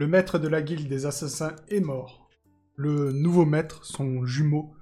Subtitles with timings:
[0.00, 2.30] Le maître de la guilde des assassins est mort.
[2.74, 4.74] Le nouveau maître, son jumeau,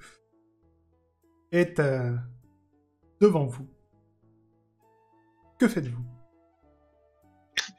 [1.50, 2.14] est euh,
[3.20, 3.66] devant vous.
[5.58, 6.04] Que faites-vous?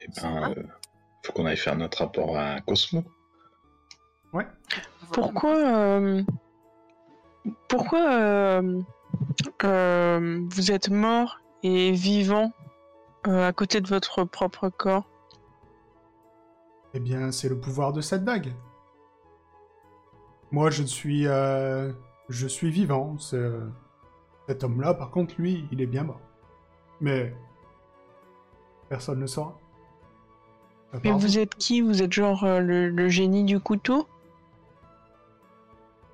[0.01, 0.63] Eh ben, euh,
[1.23, 3.05] faut qu'on aille faire notre rapport à Cosmo.
[4.33, 4.45] Ouais.
[5.13, 6.21] Pourquoi, euh,
[7.69, 8.81] pourquoi euh,
[9.63, 12.51] euh, vous êtes mort et vivant
[13.27, 15.09] euh, à côté de votre propre corps?
[16.93, 18.53] Eh bien, c'est le pouvoir de cette dague.
[20.51, 21.93] Moi, je suis, euh,
[22.29, 23.17] je suis vivant.
[23.19, 26.21] Cet homme-là, par contre, lui, il est bien mort.
[27.01, 27.35] Mais
[28.89, 29.57] personne ne le saura.
[31.03, 31.81] Mais vous êtes qui?
[31.81, 34.07] Vous êtes genre euh, le, le génie du couteau?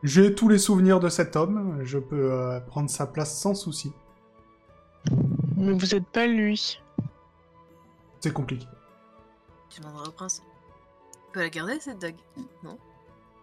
[0.03, 1.80] J'ai tous les souvenirs de cet homme.
[1.84, 3.94] Je peux euh, prendre sa place sans souci.
[5.56, 6.81] Mais vous êtes pas lui.
[8.20, 8.68] C'est compliqué.
[9.69, 10.44] Tu demanderas au prince.
[11.35, 12.16] Tu peux la garder cette dague?
[12.63, 12.78] Non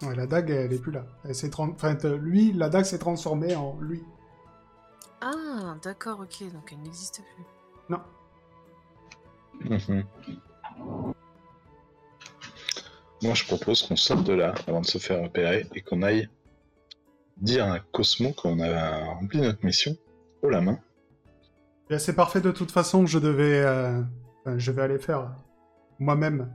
[0.00, 1.04] Ouais, la dague, elle est plus là.
[1.26, 4.02] Elle s'est tran- enfin, lui, la dague s'est transformée en lui.
[5.20, 7.44] Ah, d'accord, ok, donc elle n'existe plus.
[7.90, 8.00] Non.
[13.22, 16.30] Moi, je propose qu'on sorte de là avant de se faire repérer et qu'on aille
[17.36, 19.94] dire à Cosmo qu'on a rempli notre mission
[20.40, 20.78] haut la main.
[21.90, 23.04] Bien, c'est parfait de toute façon.
[23.04, 24.00] Je devais, euh,
[24.40, 25.30] enfin, je vais aller faire
[25.98, 26.50] moi-même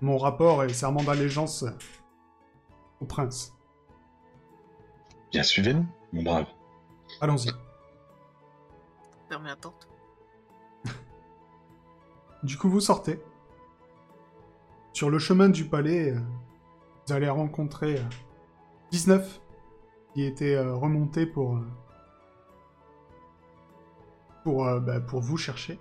[0.00, 1.64] mon rapport et serment d'allégeance
[3.00, 3.54] au prince.
[5.30, 6.46] Bien, suivez-nous, mon brave.
[7.20, 7.50] Allons-y.
[9.28, 9.88] Fermez la porte.
[12.42, 13.20] Du coup, vous sortez.
[14.92, 16.20] Sur le chemin du palais, euh,
[17.06, 18.04] vous allez rencontrer euh,
[18.92, 19.40] 19
[20.14, 21.66] qui étaient euh, remontés pour euh,
[24.44, 25.78] pour euh, bah, pour vous chercher.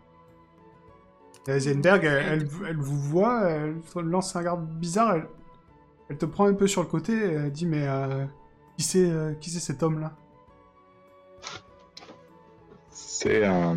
[1.48, 5.28] Heisenberg, elle, elle- elle vous voit, elle lance un regard bizarre, elle,
[6.10, 8.26] elle te prend un peu sur le côté, et elle dit mais euh,
[8.78, 10.14] qui c'est euh, qui c'est cet homme là
[12.90, 13.76] C'est un.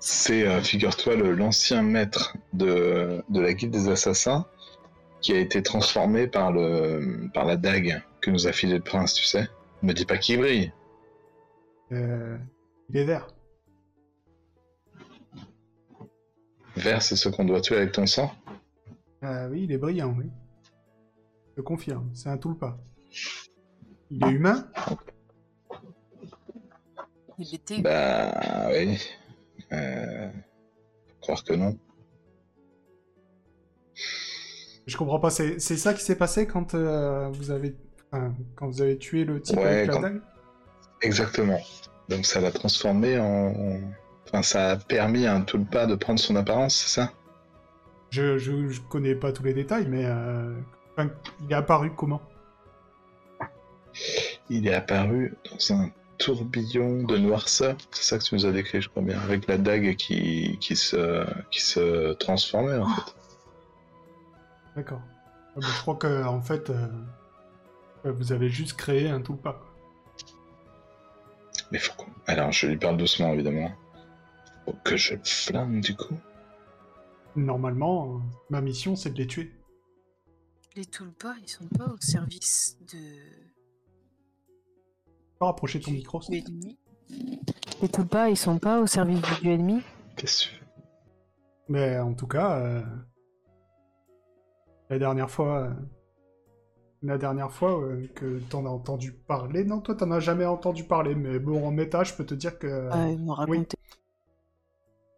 [0.00, 4.46] C'est, euh, figure-toi, le- l'ancien maître de, de la guilde des assassins
[5.20, 9.14] qui a été transformé par, le, par la dague que nous a filé le prince,
[9.14, 9.48] tu sais.
[9.82, 10.72] Me dis pas qu'il brille.
[11.92, 12.36] Euh,
[12.90, 13.28] Il est vert.
[16.76, 18.32] Vert, c'est ce qu'on doit tuer avec ton sang
[19.20, 20.26] Ah oui, il est brillant, oui.
[21.56, 22.78] Je confirme, c'est un tulpa.
[24.10, 24.66] Il est humain
[27.38, 27.80] Il était.
[27.80, 28.98] Bah oui.
[29.72, 30.28] Euh...
[31.08, 31.78] faut Croire que non.
[34.86, 37.76] Je comprends pas, c'est c'est ça qui s'est passé quand euh, vous avez
[38.10, 40.20] enfin, quand vous avez tué le type Ouais, avec la quand- dague?
[41.02, 41.60] Exactement.
[42.08, 43.80] Donc ça l'a transformé en.
[44.32, 47.12] Enfin, ça a permis à un tulpa de prendre son apparence, c'est ça?
[48.10, 50.58] Je, je, je connais pas tous les détails, mais euh,
[50.92, 51.10] enfin,
[51.42, 52.22] il est apparu comment?
[54.48, 57.76] Il est apparu dans un tourbillon de noirceur.
[57.90, 59.20] C'est ça que tu nous as décrit, je crois bien.
[59.20, 63.14] Avec la dague qui, qui, se, qui se transformait, en fait.
[64.76, 65.02] D'accord.
[65.56, 66.86] Ah, je crois que en fait, euh,
[68.04, 69.52] vous avez juste créé un tulpa.
[69.52, 69.68] quoi.
[71.70, 72.10] Mais faut qu'on...
[72.26, 73.70] Alors, je lui parle doucement, évidemment.
[74.64, 76.14] Faut que je le flingue, du coup.
[77.36, 78.20] Normalement,
[78.50, 79.52] ma mission c'est de les tuer.
[80.76, 82.98] Les Tulpas, ils sont pas au service de.
[85.38, 86.20] Pas rapprocher ton micro.
[86.20, 86.32] ça.
[86.32, 89.82] Les Tulpas, ils sont pas au service du dieu ennemi
[90.16, 90.62] Qu'est-ce que tu fais?
[91.68, 92.82] Mais en tout cas, euh,
[94.90, 95.72] la dernière fois, euh,
[97.02, 100.84] la dernière fois euh, que t'en as entendu parler, non, toi t'en as jamais entendu
[100.84, 103.58] parler, mais bon, en méta, je peux te dire que Ah, Ils m'ont raconté.
[103.58, 103.66] oui,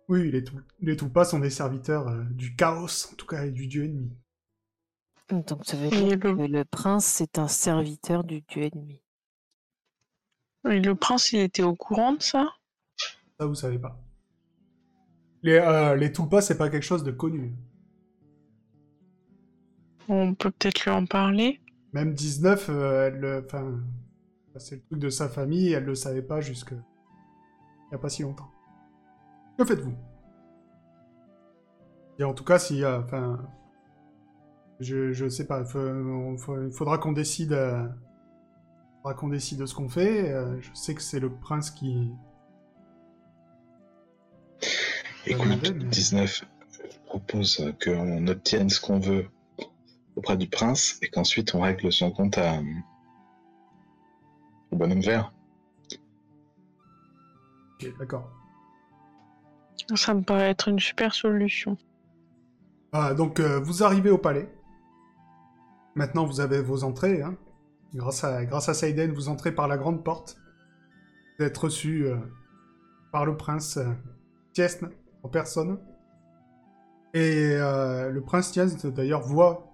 [0.09, 3.67] les, tout, les Tulpas sont des serviteurs euh, du chaos, en tout cas, et du
[3.67, 4.13] dieu ennemi.
[5.29, 9.03] Donc ça veut dire le, que le prince, c'est un serviteur du dieu ennemi.
[10.69, 12.53] et le prince, il était au courant de ça?
[13.39, 13.99] Ça, vous savez pas.
[15.43, 17.55] Les, euh, les Tulpas, c'est pas quelque chose de connu.
[20.09, 21.61] On peut peut-être lui en parler?
[21.93, 23.81] Même 19, euh, elle, le- enfin,
[24.59, 28.09] c'est le truc de sa famille, elle le savait pas jusque il y a pas
[28.09, 28.54] si longtemps.
[29.59, 29.95] Que faites-vous?
[32.19, 33.39] Et en tout cas, si, euh, enfin,
[34.81, 37.87] je, je sais pas, il faudra qu'on décide, euh,
[39.03, 40.31] faudra qu'on décide de ce qu'on fait.
[40.33, 42.11] euh, je sais que c'est le prince qui.
[45.27, 46.45] Écoute, mais- 19,
[46.91, 49.27] je propose qu'on obtienne ce qu'on veut
[50.17, 52.61] auprès du prince et qu'ensuite on règle son compte à...
[54.71, 55.33] au bonhomme vert.
[57.81, 58.31] Ok, D'accord.
[59.95, 61.77] Ça me paraît être une super solution.
[62.93, 64.49] Ah, donc, euh, vous arrivez au palais.
[65.95, 67.23] Maintenant, vous avez vos entrées.
[67.23, 67.37] Hein.
[67.95, 70.37] Grâce, à, grâce à Seiden, vous entrez par la grande porte.
[71.39, 72.17] Vous êtes reçu euh,
[73.13, 73.93] par le prince euh,
[74.53, 74.91] Tiesne
[75.23, 75.79] en personne.
[77.13, 79.71] Et euh, le prince Tiesne, d'ailleurs, voit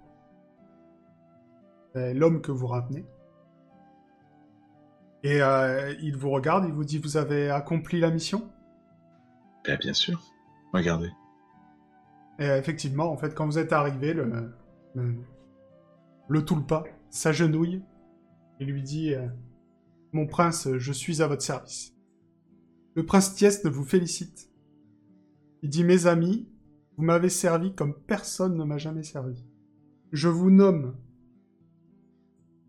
[1.95, 3.05] l'homme que vous ramenez.
[5.25, 5.41] Et
[6.03, 8.49] il vous regarde, il vous dit Vous avez accompli la mission?
[9.65, 10.21] Ben, bien sûr.
[10.73, 11.11] Regardez.
[12.39, 14.53] Et euh, effectivement, en fait, quand vous êtes arrivé, le,
[14.95, 15.15] le,
[16.29, 16.45] le
[17.11, 17.83] s'agenouille
[18.61, 19.27] et lui dit euh,
[20.13, 21.95] Mon prince, je suis à votre service.
[22.95, 24.51] Le prince Tiesne vous félicite.
[25.63, 26.49] Il dit Mes amis,
[26.97, 29.45] vous m'avez servi comme personne ne m'a jamais servi.
[30.13, 30.97] Je vous nomme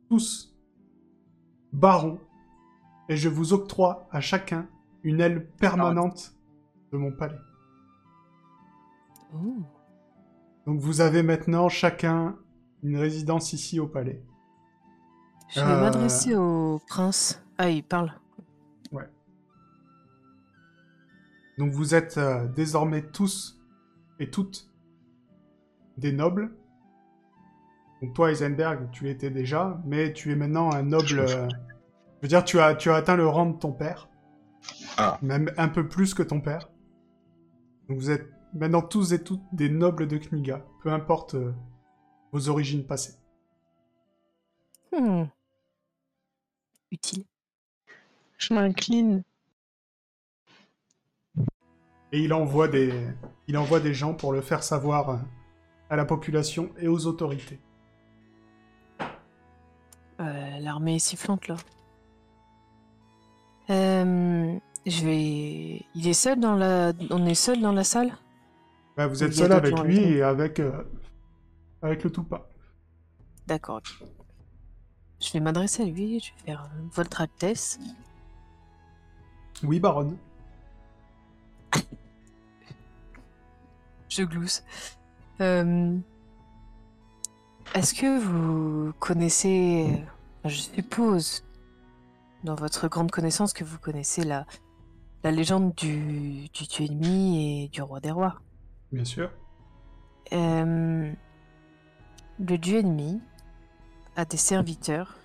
[0.09, 0.55] tous
[1.71, 2.19] barons
[3.09, 4.69] et je vous octroie à chacun
[5.03, 6.35] une aile permanente
[6.91, 7.39] de mon palais.
[9.33, 9.63] Oh.
[10.65, 12.35] Donc vous avez maintenant chacun
[12.83, 14.23] une résidence ici au palais.
[15.49, 15.81] Je vais Euh.
[15.81, 17.43] m'adresser au prince.
[17.57, 18.13] Ah, il parle.
[21.57, 23.61] Donc vous êtes euh, désormais tous
[24.19, 24.67] et toutes
[25.97, 26.55] des nobles.
[28.01, 31.19] Donc toi, Eisenberg, tu l'étais déjà, mais tu es maintenant un noble.
[31.19, 34.09] euh, je veux dire, tu as, tu as atteint le rang de ton père.
[34.97, 35.19] Ah.
[35.21, 36.69] Même un peu plus que ton père.
[37.91, 41.53] Donc vous êtes maintenant tous et toutes des nobles de Kniga, peu importe euh,
[42.31, 43.15] vos origines passées.
[44.97, 45.25] Hmm.
[46.89, 47.25] Utile.
[48.38, 49.23] Je m'incline.
[52.13, 52.93] Et il envoie des,
[53.49, 55.17] il envoie des gens pour le faire savoir euh,
[55.89, 57.59] à la population et aux autorités.
[60.21, 61.57] Euh, L'armée est sifflante là.
[63.69, 65.86] Euh, je vais.
[65.95, 66.94] Il est seul dans la.
[67.10, 68.12] On est seul dans la salle?
[68.98, 70.83] Bah, vous êtes seul avec lui et avec, euh,
[71.81, 72.48] avec le Tulpa.
[73.48, 73.81] D'accord.
[75.19, 76.19] Je vais m'adresser à lui.
[76.19, 77.80] Je vais faire euh, Votre Altesse.
[79.63, 80.18] Oui, baronne.
[84.10, 84.63] Je glousse.
[85.39, 85.98] Euh,
[87.74, 90.04] Est-ce que vous connaissez,
[90.44, 91.45] je suppose,
[92.44, 94.45] dans votre grande connaissance, que vous connaissez la,
[95.23, 98.42] la légende du, du dieu ennemi et du roi des rois
[98.92, 99.30] Bien sûr.
[100.33, 101.11] Euh,
[102.40, 103.21] Le dieu ennemi
[104.16, 105.18] a des serviteurs.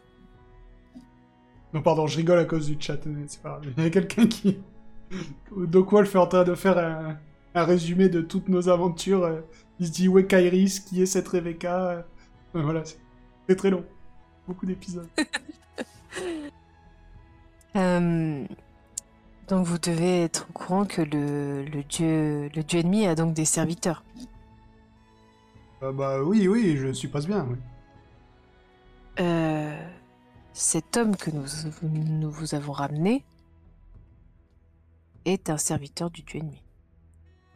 [1.72, 2.98] Non, pardon, je rigole à cause du chat.
[3.26, 3.72] C'est pas grave.
[3.76, 4.58] Il y a quelqu'un qui.
[5.56, 7.18] Doc Wolf est en train de faire un,
[7.54, 9.24] un résumé de toutes nos aventures.
[9.24, 9.40] euh,
[9.80, 12.02] Il se dit où est Kairis Qui est cette Rebecca Euh,
[12.54, 12.98] Voilà, c'est
[13.48, 13.84] c'est très long.
[14.46, 15.08] Beaucoup d'épisodes.
[17.76, 18.46] Euh,
[19.48, 23.34] donc vous devez être au courant que le, le dieu, le dieu ennemi a donc
[23.34, 24.02] des serviteurs.
[25.82, 27.46] Euh, bah oui, oui, je suppose bien.
[27.48, 27.56] Oui.
[29.20, 29.88] Euh,
[30.52, 31.44] cet homme que nous,
[31.82, 33.24] nous vous avons ramené
[35.24, 36.62] est un serviteur du dieu ennemi.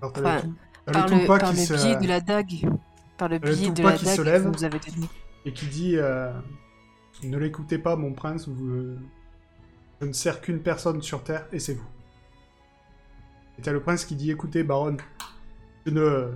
[0.03, 0.55] Alors, Enfin, tout-
[0.93, 2.69] Par le par le biais de la dague.
[3.19, 4.47] Par le biais de la dague se que lève.
[4.49, 5.09] vous avez donnée.
[5.45, 6.33] et qui dit euh,
[7.23, 8.97] Ne l'écoutez pas, mon prince, vous,
[10.01, 11.87] je ne sers qu'une personne sur Terre, et c'est vous.
[13.59, 14.99] Et t'as le prince qui dit Écoutez, baronne,
[15.87, 16.33] je ne.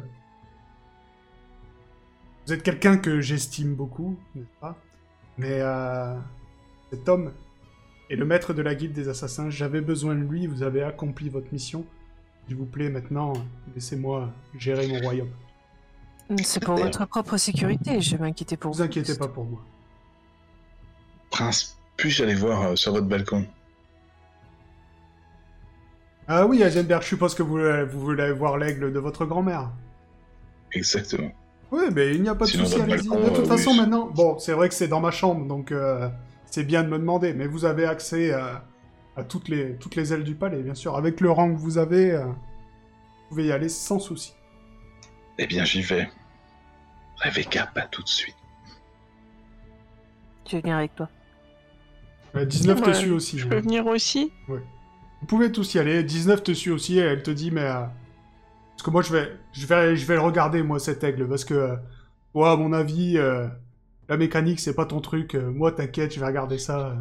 [2.47, 4.76] Vous êtes quelqu'un que j'estime beaucoup, n'est-ce pas?
[5.38, 6.14] Mais euh,
[6.90, 7.33] cet homme
[8.11, 9.49] est le maître de la guilde des assassins.
[9.49, 11.87] J'avais besoin de lui, vous avez accompli votre mission.
[12.47, 13.33] S'il vous plaît, maintenant,
[13.75, 15.30] laissez-moi gérer mon royaume.
[16.42, 18.83] C'est pour votre propre sécurité, je m'inquiétais pour Ne vous.
[18.83, 19.61] vous inquiétez pas pour moi.
[21.30, 23.46] Prince, puis-je aller voir euh, sur votre balcon
[26.28, 27.58] Ah oui, Heisenberg, je suppose que vous,
[27.90, 29.70] vous voulez voir l'aigle de votre grand-mère.
[30.72, 31.30] Exactement.
[31.70, 33.08] Oui, mais il n'y a pas de Sinon, souci, allez-y.
[33.08, 33.78] De toute euh, façon, oui.
[33.78, 36.08] maintenant, bon, c'est vrai que c'est dans ma chambre, donc euh,
[36.46, 38.64] c'est bien de me demander, mais vous avez accès à,
[39.16, 40.96] à toutes, les, toutes les ailes du palais, bien sûr.
[40.96, 44.34] Avec le rang que vous avez, euh, vous pouvez y aller sans souci.
[45.38, 46.08] Eh bien, j'y vais.
[47.16, 48.36] Rebecca, pas tout de suite.
[50.48, 51.08] Je venir avec toi.
[52.36, 53.38] Euh, 19 te suit aussi.
[53.38, 56.02] Je peux venir aussi Vous pouvez tous y aller.
[56.02, 57.62] 19 te suit aussi, et elle te dit, mais...
[57.62, 57.84] euh,
[58.72, 61.44] parce que moi, je vais, je, vais, je vais le regarder, moi, cet aigle, parce
[61.44, 61.54] que...
[61.54, 61.76] euh,
[62.34, 63.46] ouais, à mon avis, euh,
[64.08, 65.34] la mécanique, c'est pas ton truc.
[65.34, 66.96] Moi, t'inquiète, je vais regarder ça.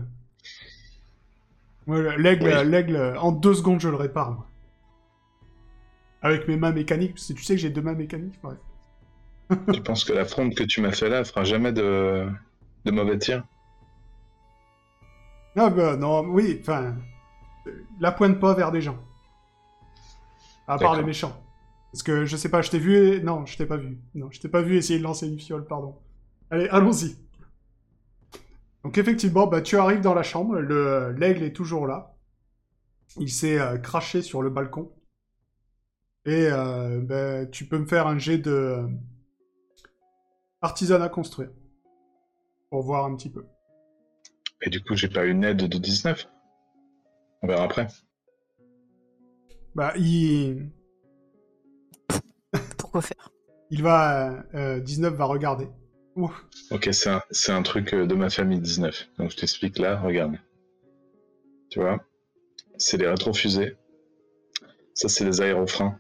[1.87, 2.65] l'aigle, Oui.
[2.69, 4.47] l'aigle, en deux secondes, je le répare, moi.
[6.21, 8.55] Avec mes mains mécaniques, parce que tu sais que j'ai deux mains mécaniques, ouais.
[9.73, 12.25] Je pense que la fronde que tu m'as fait là fera jamais de,
[12.85, 13.43] de mauvais tir.
[15.55, 16.95] Ah bah non, oui, enfin...
[17.99, 18.97] La pointe pas vers des gens.
[20.67, 21.33] À part les méchants.
[21.91, 23.21] Parce que je sais pas, je t'ai vu.
[23.23, 23.99] Non, je t'ai pas vu.
[24.15, 25.95] Non, je t'ai pas vu essayer de lancer une fiole, pardon.
[26.49, 27.15] Allez, allons-y.
[28.83, 32.15] Donc effectivement, bah, tu arrives dans la chambre, le l'aigle est toujours là.
[33.17, 34.91] Il s'est euh, craché sur le balcon.
[36.25, 38.87] Et euh, bah, tu peux me faire un jet de euh,
[40.61, 41.51] artisanat construire.
[42.69, 43.45] Pour voir un petit peu.
[44.63, 46.27] Et du coup, j'ai pas une aide de 19
[47.41, 47.87] On verra après.
[49.75, 50.69] Bah, il,
[52.77, 53.29] Pourquoi faire?
[53.69, 54.43] Il va...
[54.53, 55.67] euh, 19 va regarder.
[56.15, 56.31] Ouh.
[56.71, 59.09] Ok, c'est un, c'est un truc euh, de ma famille 19.
[59.17, 60.35] Donc je t'explique là, regarde.
[61.69, 61.99] Tu vois?
[62.77, 63.75] C'est les rétrofusées.
[64.93, 65.97] Ça, c'est les aérofreins.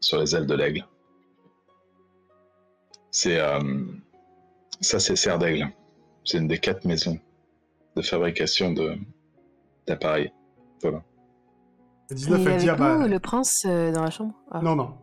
[0.00, 0.86] Sur les ailes de l'aigle.
[3.10, 3.38] C'est.
[3.38, 3.60] euh,
[4.80, 5.68] ça, c'est Serre d'Aigle.
[6.24, 7.18] C'est une des quatre maisons
[7.96, 8.96] de fabrication de
[9.86, 10.32] d'appareils.
[10.82, 11.02] Voilà.
[12.10, 13.06] 19 Et elle avec dit, ah bah...
[13.08, 14.34] le prince euh, dans la chambre?
[14.50, 14.60] Ah.
[14.62, 14.94] Non, non.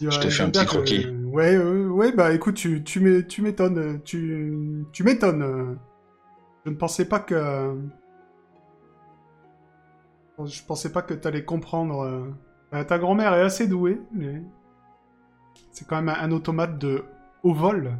[0.00, 1.06] Il Je te fais un petit que- croquis.
[1.08, 4.00] Ouais, ouais, ouais, bah écoute, tu, tu m'é- tu m'étonnes.
[4.04, 5.78] Tu, tu m'étonnes.
[6.64, 7.74] Je ne pensais pas que...
[10.44, 12.00] Je pensais pas que t'allais comprendre.
[12.02, 12.30] euh.
[12.74, 14.42] Euh, ta grand-mère est assez douée, mais...
[15.72, 17.04] C'est quand même un, un automate de
[17.42, 17.96] haut vol.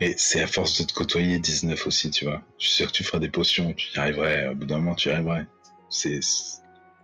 [0.00, 2.42] Et c'est à force de te côtoyer 19 aussi, tu vois.
[2.58, 4.48] Je suis sûr que tu feras des potions, tu y arriverais.
[4.48, 5.46] Au bout d'un moment, tu y arriverais.
[5.88, 6.20] C'est.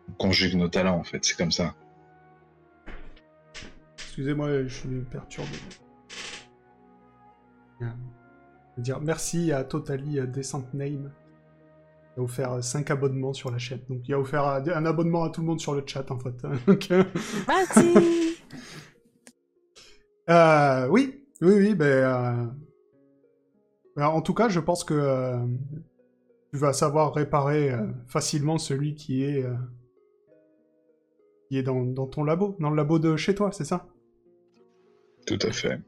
[0.09, 1.25] On conjugue nos talents, en fait.
[1.25, 1.75] C'est comme ça.
[3.99, 5.59] Excusez-moi, je suis perturbé.
[7.81, 7.87] Je
[8.76, 11.12] veux dire merci à Totally Descent Name.
[12.16, 13.81] Il a offert 5 abonnements sur la chaîne.
[13.88, 16.35] Donc il a offert un abonnement à tout le monde sur le chat en fait.
[16.66, 17.05] Donc, euh,
[17.47, 18.37] Vas-y
[20.31, 22.47] euh, oui, oui, oui, ben, euh,
[23.97, 25.38] ben, en tout cas, je pense que euh,
[26.52, 29.55] tu vas savoir réparer euh, facilement celui qui est, euh,
[31.49, 33.87] qui est dans, dans ton labo, dans le labo de chez toi, c'est ça?
[35.26, 35.81] Tout à fait.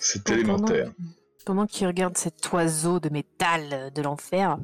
[0.00, 0.92] C'est Pendant- élémentaire.
[1.44, 4.58] Pendant qu'il regarde cet oiseau de métal de l'enfer,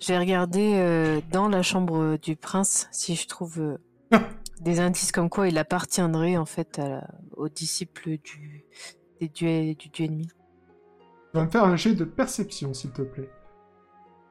[0.00, 3.78] je vais regarder euh, dans la chambre du prince si je trouve euh,
[4.60, 6.80] des indices comme quoi il appartiendrait en fait
[7.36, 8.64] aux disciples du,
[9.20, 10.28] des dieux, du dieu ennemi.
[10.28, 13.30] Tu vas me faire un jet de perception, s'il te plaît.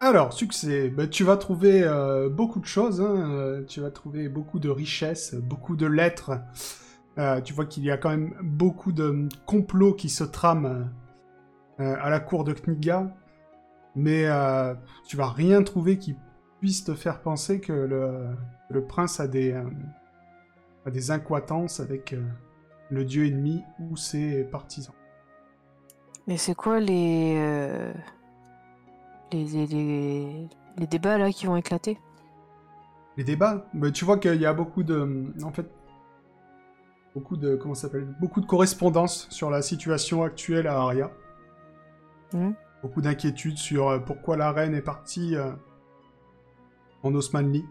[0.02, 0.90] Alors, succès.
[0.90, 3.02] Ben, tu vas trouver euh, beaucoup de choses.
[3.02, 6.40] hein, euh, Tu vas trouver beaucoup de richesses, beaucoup de lettres.
[7.18, 10.90] Euh, tu vois qu'il y a quand même beaucoup de complots qui se trament
[11.78, 13.16] à la cour de Kniga.
[13.96, 14.26] Mais
[15.08, 16.16] tu vas rien trouver qui
[16.60, 18.28] puisse te faire penser que le,
[18.70, 19.54] le prince a des,
[20.86, 22.22] euh, a des incointances avec euh,
[22.90, 24.96] le dieu ennemi ou ses partisans.
[26.28, 27.94] Mais c'est quoi les, euh,
[29.32, 32.00] les, les, les, les débats là qui vont éclater?
[33.18, 35.70] Les débats, bah, tu vois qu'il y a beaucoup de, en fait,
[37.14, 41.12] beaucoup de, comment s'appelle, beaucoup de correspondances sur la situation actuelle à Aria.
[42.34, 42.54] Mhm.
[42.82, 45.52] Beaucoup d'inquiétudes sur euh, pourquoi la reine est partie euh,
[47.04, 47.66] en Osmanli.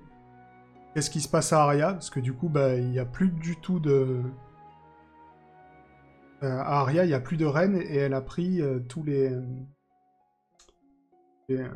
[0.95, 1.93] Qu'est-ce qui se passe à Aria?
[1.93, 4.23] Parce que du coup, bah, il n'y a plus du tout de,
[6.45, 9.03] Euh, à Aria, il n'y a plus de reine et elle a pris euh, tous
[9.03, 9.31] les,
[11.49, 11.69] les, euh,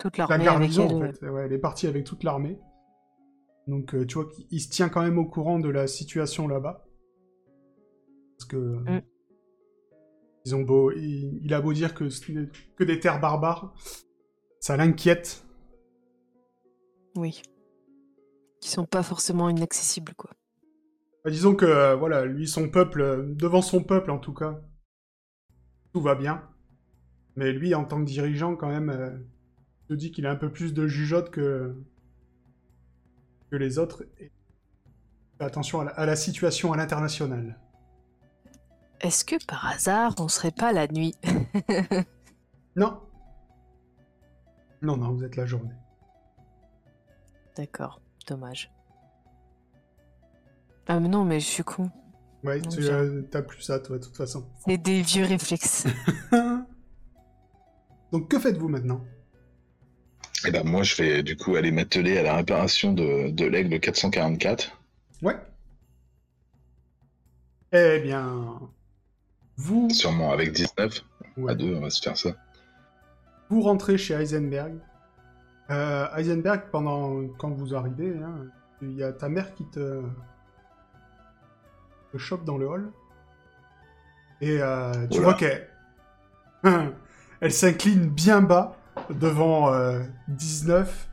[0.00, 1.22] Toute la l'armée avec garnison, en fait.
[1.22, 2.58] Ouais, elle est partie avec toute l'armée.
[3.68, 6.84] Donc, euh, tu vois qu'il se tient quand même au courant de la situation là-bas.
[8.36, 8.56] Parce que.
[8.56, 9.02] Mm.
[10.46, 10.90] Ils ont beau.
[10.90, 13.72] Il, il a beau dire que ce n'est que des terres barbares.
[14.58, 15.46] Ça l'inquiète.
[17.16, 17.40] Oui.
[18.64, 20.30] Qui sont pas forcément inaccessibles, quoi.
[21.22, 24.58] Bah, disons que, euh, voilà, lui, son peuple, euh, devant son peuple en tout cas,
[25.92, 26.48] tout va bien.
[27.36, 29.10] Mais lui, en tant que dirigeant, quand même, euh,
[29.90, 31.76] se dit qu'il a un peu plus de jugeote que,
[33.50, 34.02] que les autres.
[34.18, 34.32] Et
[35.40, 37.60] attention à la, à la situation à l'international.
[39.02, 41.14] Est-ce que par hasard, on serait pas la nuit?
[42.76, 42.98] Non.
[44.80, 45.74] Non, non, vous êtes la journée.
[47.56, 48.70] D'accord, dommage.
[50.86, 51.90] Ah mais non, mais je suis con.
[52.42, 54.44] Ouais, Non, tu euh, t'as plus ça, toi, de toute façon.
[54.66, 55.86] C'est des vieux réflexes.
[58.12, 59.02] Donc, que faites-vous maintenant?
[60.46, 63.80] Et ben moi, je vais du coup aller m'atteler à la réparation de, de l'aigle
[63.80, 64.78] 444.
[65.22, 65.36] Ouais.
[67.72, 68.60] Eh bien,
[69.56, 71.02] vous, Sûrement avec 19.
[71.38, 71.52] Ouais.
[71.52, 72.36] À deux, on va se faire ça.
[73.48, 74.74] vous rentrez chez Heisenberg.
[75.70, 78.46] Euh, Heisenberg, pendant quand vous arrivez, hein,
[78.82, 80.02] il y a ta mère qui te,
[82.12, 82.90] te chope dans le hall.
[84.40, 85.28] Et euh, tu Oula.
[85.28, 85.68] vois qu'elle
[87.40, 88.76] elle s'incline bien bas
[89.10, 91.08] devant euh, 19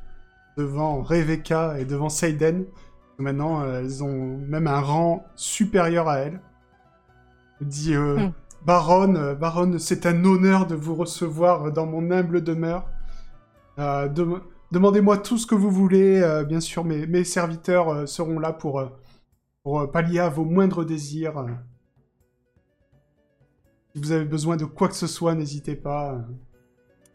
[0.58, 2.65] devant Rebecca et devant Seiden.
[3.17, 6.41] Maintenant, euh, elles ont même un rang supérieur à elle.
[7.62, 8.31] Elle dit euh, Hmm.
[8.65, 12.88] Baronne, euh, Baronne, c'est un honneur de vous recevoir dans mon humble demeure.
[13.80, 16.22] Euh, dem- Demandez-moi tout ce que vous voulez.
[16.22, 18.82] euh, bien sûr, mes, mes serviteurs euh, seront là pour,
[19.63, 21.46] pour pallier à vos moindres désirs.
[23.94, 26.13] Si vous avez besoin de quoi que ce soit, n'hésitez pas.
[26.13, 26.22] euh.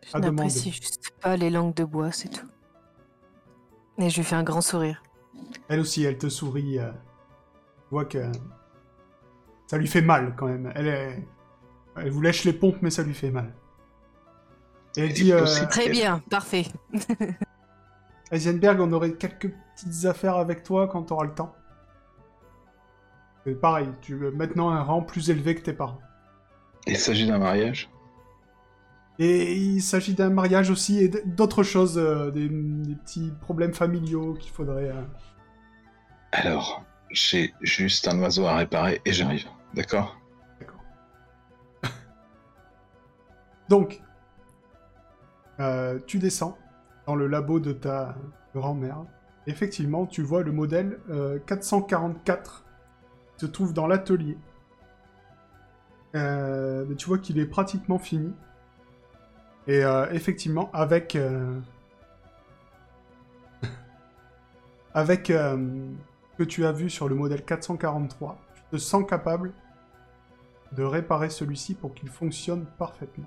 [0.06, 0.36] Je À demander.
[0.42, 2.46] n'apprécie juste pas les langues de bois, c'est tout.
[3.98, 5.02] Et je lui fais un grand sourire.
[5.68, 6.76] Elle aussi, elle te sourit.
[6.78, 8.30] Tu vois que
[9.66, 10.70] ça lui fait mal quand même.
[10.74, 11.26] Elle, est...
[11.96, 13.54] elle vous lèche les pompes, mais ça lui fait mal.
[14.96, 15.68] Et elle dit, euh, possible.
[15.68, 16.66] Très bien, parfait.
[18.32, 21.54] Heisenberg, on aurait quelques petites affaires avec toi quand tu auras le temps.
[23.60, 26.00] Pareil, tu veux maintenant un rang plus élevé que tes parents.
[26.88, 27.88] Il s'agit d'un mariage?
[29.18, 34.34] Et il s'agit d'un mariage aussi et d'autres choses, euh, des, des petits problèmes familiaux
[34.34, 34.90] qu'il faudrait.
[34.90, 35.02] euh,
[36.32, 39.46] Alors, j'ai juste un oiseau à réparer et j'arrive.
[39.74, 40.18] D'accord?
[40.58, 40.80] D'accord.
[43.68, 44.02] Donc,
[45.60, 46.58] euh, tu descends
[47.06, 48.14] dans le labo de ta
[48.54, 49.04] grand-mère.
[49.46, 52.64] Effectivement, tu vois le modèle euh, 444
[53.36, 54.36] qui se trouve dans l'atelier.
[56.14, 58.32] Euh, mais tu vois qu'il est pratiquement fini.
[59.66, 61.58] Et euh, effectivement, avec euh,
[64.94, 65.56] avec euh,
[66.32, 69.52] ce que tu as vu sur le modèle 443, tu te sens capable
[70.72, 73.26] de réparer celui-ci pour qu'il fonctionne parfaitement.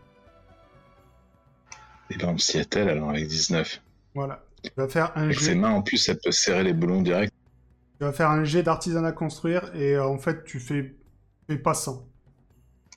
[2.09, 3.81] Et on s'y attelle alors avec 19.
[4.15, 4.43] Voilà.
[4.63, 7.01] Tu vas faire un Avec ses jet, mains en plus, elle peut serrer les boulons
[7.01, 7.33] direct.
[7.97, 10.95] tu vas faire un jet d'artisanat construire et euh, en fait tu fais,
[11.47, 12.05] fais pas 100.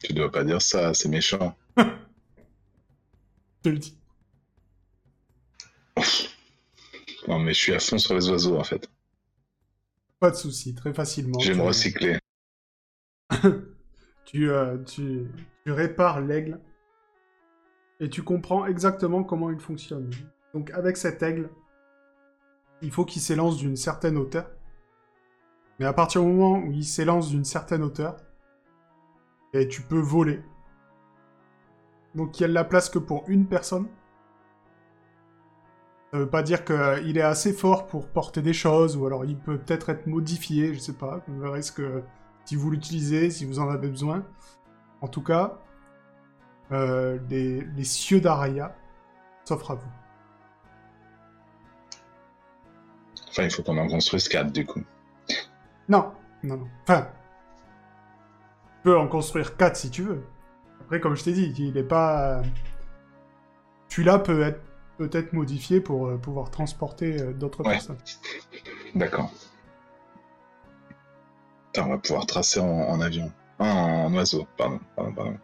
[0.03, 1.57] Tu dois pas dire ça, c'est méchant.
[1.77, 1.83] Je
[3.63, 3.97] te le dis.
[7.29, 8.91] Non, mais je suis à fond sur les oiseaux en fait.
[10.19, 11.39] Pas de souci, très facilement.
[11.39, 12.19] Je vais tu, me recycler.
[14.25, 15.29] tu, euh, tu,
[15.65, 16.59] tu répares l'aigle
[18.03, 20.11] et tu comprends exactement comment il fonctionne.
[20.53, 21.49] Donc avec cet aigle,
[22.83, 24.51] il faut qu'il s'élance d'une certaine hauteur.
[25.79, 28.17] Mais à partir du moment où il s'élance d'une certaine hauteur,
[29.71, 30.43] tu peux voler.
[32.17, 33.87] Donc il y a de la place que pour une personne.
[36.11, 39.39] Ça veut pas dire qu'il est assez fort pour porter des choses, ou alors il
[39.39, 41.23] peut peut-être être modifié, je sais pas.
[41.29, 42.03] Vous verrez ce que
[42.47, 44.27] si vous l'utilisez, si vous en avez besoin.
[45.01, 45.61] En tout cas,
[46.73, 48.75] euh, les, les cieux d'Araya
[49.45, 49.91] s'offrent à vous.
[53.31, 54.83] Enfin, il faut qu'on en construise 4 du coup.
[55.89, 56.69] Non, non, non.
[56.83, 57.09] Enfin,
[58.77, 60.23] tu peux en construire 4 si tu veux.
[60.83, 62.43] Après, comme je t'ai dit, il est pas.
[63.89, 64.61] Celui-là peut être
[64.99, 67.73] peut-être modifié pour euh, pouvoir transporter euh, d'autres Ouais.
[67.73, 67.99] personnes.
[68.95, 69.31] D'accord.
[71.79, 73.33] On va pouvoir tracer en, en avion.
[73.59, 75.39] Ah, en oiseau, pardon, pardon, pardon.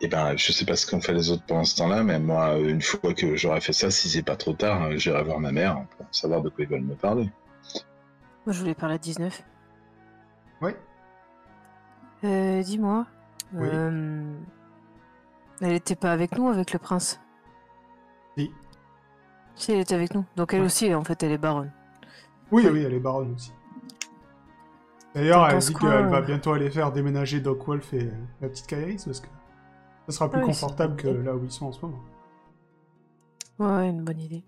[0.00, 2.58] Et ben, je sais pas ce qu'ont fait les autres pendant ce temps-là, mais moi,
[2.58, 5.52] une fois que j'aurai fait ça, si c'est pas trop tard, euh, j'irai voir ma
[5.52, 7.30] mère pour savoir de quoi ils veulent me parler.
[8.44, 9.42] Moi, je voulais parler à 19.
[10.60, 10.76] Ouais.
[12.24, 13.06] Euh, dis-moi.
[13.54, 13.68] Oui.
[13.70, 14.34] euh,
[15.60, 17.20] Elle était pas avec nous, avec le prince?
[18.36, 18.50] Si.
[19.54, 20.24] Si, elle était avec nous.
[20.36, 20.66] Donc elle Ouais.
[20.66, 21.70] aussi, en fait, elle est baronne.
[22.50, 23.52] Oui, oui, elle est baronne aussi.
[25.14, 28.48] D'ailleurs, elle dit qu'elle va euh bientôt aller faire déménager Doc Wolf et euh, la
[28.48, 29.28] petite Kairis parce que
[30.08, 32.02] ça sera plus Ah oui, confortable que là où ils sont en ce moment.
[33.58, 34.44] Ouais, une bonne idée.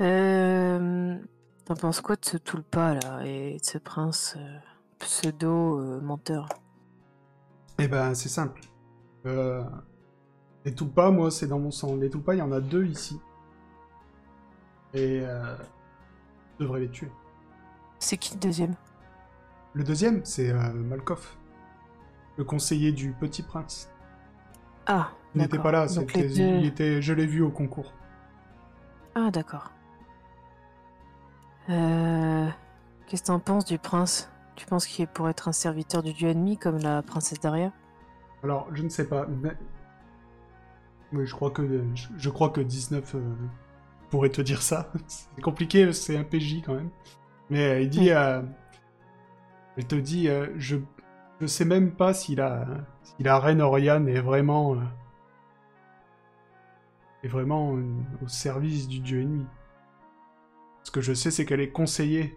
[0.00, 1.18] Euh,
[1.64, 4.58] T'en penses quoi de ce Toulpa, là, et de ce prince euh,
[4.98, 6.48] pseudo-menteur
[7.78, 8.62] Eh ben, c'est simple.
[9.26, 9.62] Euh,
[10.64, 11.96] les Tulpas, moi, c'est dans mon sang.
[11.96, 13.20] Les Tulpas, il y en a deux ici.
[14.94, 15.56] Et euh,
[16.58, 17.10] je devrais les tuer.
[17.98, 18.74] C'est qui le deuxième?
[19.74, 21.36] Le deuxième, c'est euh, Malkoff,
[22.38, 23.90] le conseiller du Petit Prince.
[24.88, 27.50] Ah, Il n'était pas là, Donc c'était- les deux- il était, je l'ai vu au
[27.50, 27.92] concours.
[29.14, 29.70] Ah, d'accord.
[31.70, 32.48] Euh...
[33.06, 34.30] Qu'est-ce que t'en penses du prince?
[34.56, 37.72] Tu penses qu'il est pour être un serviteur du dieu ennemi comme la princesse Daria?
[38.42, 39.52] Alors, je ne sais pas, mais...
[41.24, 41.84] Je crois que,
[42.18, 43.20] je, crois que 19 euh,
[44.10, 44.92] pourrait te dire ça.
[45.06, 46.90] c'est compliqué, c'est un PJ quand même.
[47.50, 48.10] Mais euh, il dit...
[48.12, 48.44] Oui.
[49.76, 50.76] elle te dit, je,
[51.40, 52.66] je sais même pas si la,
[53.02, 54.74] si la reine Oriane est vraiment...
[54.74, 54.78] euh,
[57.24, 57.84] est vraiment euh,
[58.24, 59.46] au service du dieu ennemi.
[60.84, 62.36] Ce que je sais, c'est qu'elle est conseillée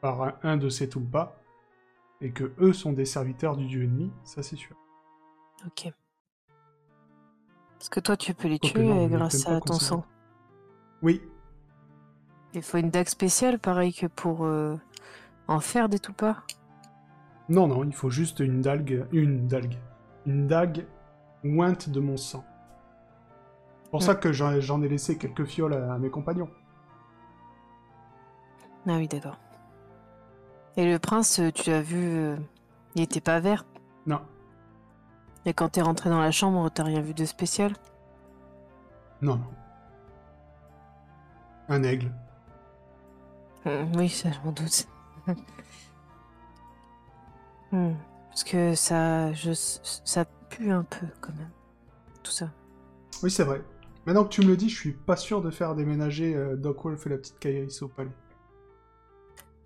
[0.00, 1.36] par un, un de ses Tulpas,
[2.20, 4.76] et que eux sont des serviteurs du dieu ennemi, ça c'est sûr.
[5.66, 5.92] Ok.
[7.78, 10.04] Parce que toi, tu peux les tuer non, grâce à ton sang.
[11.00, 11.22] Oui,
[12.54, 14.76] Il faut une dague spéciale, pareil que pour euh,
[15.48, 16.42] en faire des toupas.
[17.48, 19.76] Non, non, il faut juste une dague, une dague,
[20.26, 20.86] une dague
[21.44, 22.44] ointe de mon sang.
[23.84, 26.50] C'est pour ça que j'en j'en ai laissé quelques fioles à, à mes compagnons.
[28.86, 29.38] Ah oui, d'accord.
[30.76, 32.36] Et le prince, tu l'as vu, euh,
[32.94, 33.64] il était pas vert?
[34.06, 34.20] Non,
[35.44, 37.72] Et quand t'es rentré dans la chambre, t'as rien vu de spécial?
[39.20, 39.54] Non, non.
[41.68, 42.12] Un aigle.
[43.64, 44.88] Hum, Oui, ça, je m'en doute.
[47.72, 47.94] Hum,
[48.30, 51.50] Parce que ça, je, ça pue un peu quand même.
[52.22, 52.50] Tout ça.
[53.22, 53.62] Oui, c'est vrai.
[54.06, 56.82] Maintenant que tu me le dis, je suis pas sûr de faire déménager euh, Doc
[56.84, 58.10] Wolf et la petite Kairis au palais.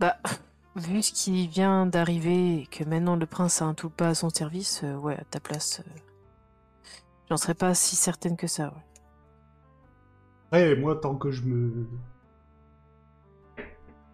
[0.00, 0.16] Bah,
[0.76, 4.14] vu ce qui vient d'arriver et que maintenant le prince a un tout pas à
[4.14, 5.98] son service, euh, ouais, à ta place, euh,
[7.28, 8.82] j'en serais pas si certaine que ça, ouais.
[10.46, 11.86] Après, moi, tant que je me...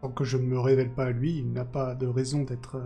[0.03, 2.81] Tant que je ne me révèle pas à lui, il n'a pas de raison d'être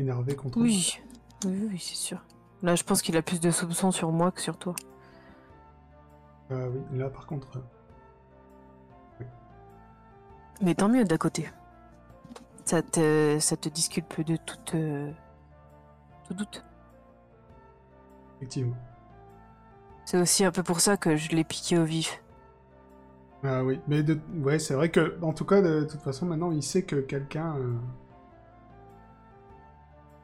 [0.00, 0.68] énervé contre moi.
[0.68, 1.00] Oui,
[1.44, 2.22] oui, oui, c'est sûr.
[2.62, 4.74] Là, je pense qu'il a plus de soupçons sur moi que sur toi.
[6.50, 7.58] Euh, oui, là, par contre...
[9.20, 9.24] euh,
[10.62, 11.48] Mais tant mieux d'à côté.
[12.64, 15.10] Ça te, ça te disculpe de toute, euh,
[16.28, 16.64] tout doute.
[18.36, 18.76] effectivement.
[20.04, 22.22] C'est aussi un peu pour ça que je l'ai piqué au vif.
[23.42, 24.20] Ah oui, mais de...
[24.42, 27.56] ouais, c'est vrai que, en tout cas, de toute façon, maintenant, il sait que quelqu'un
[27.56, 27.74] euh,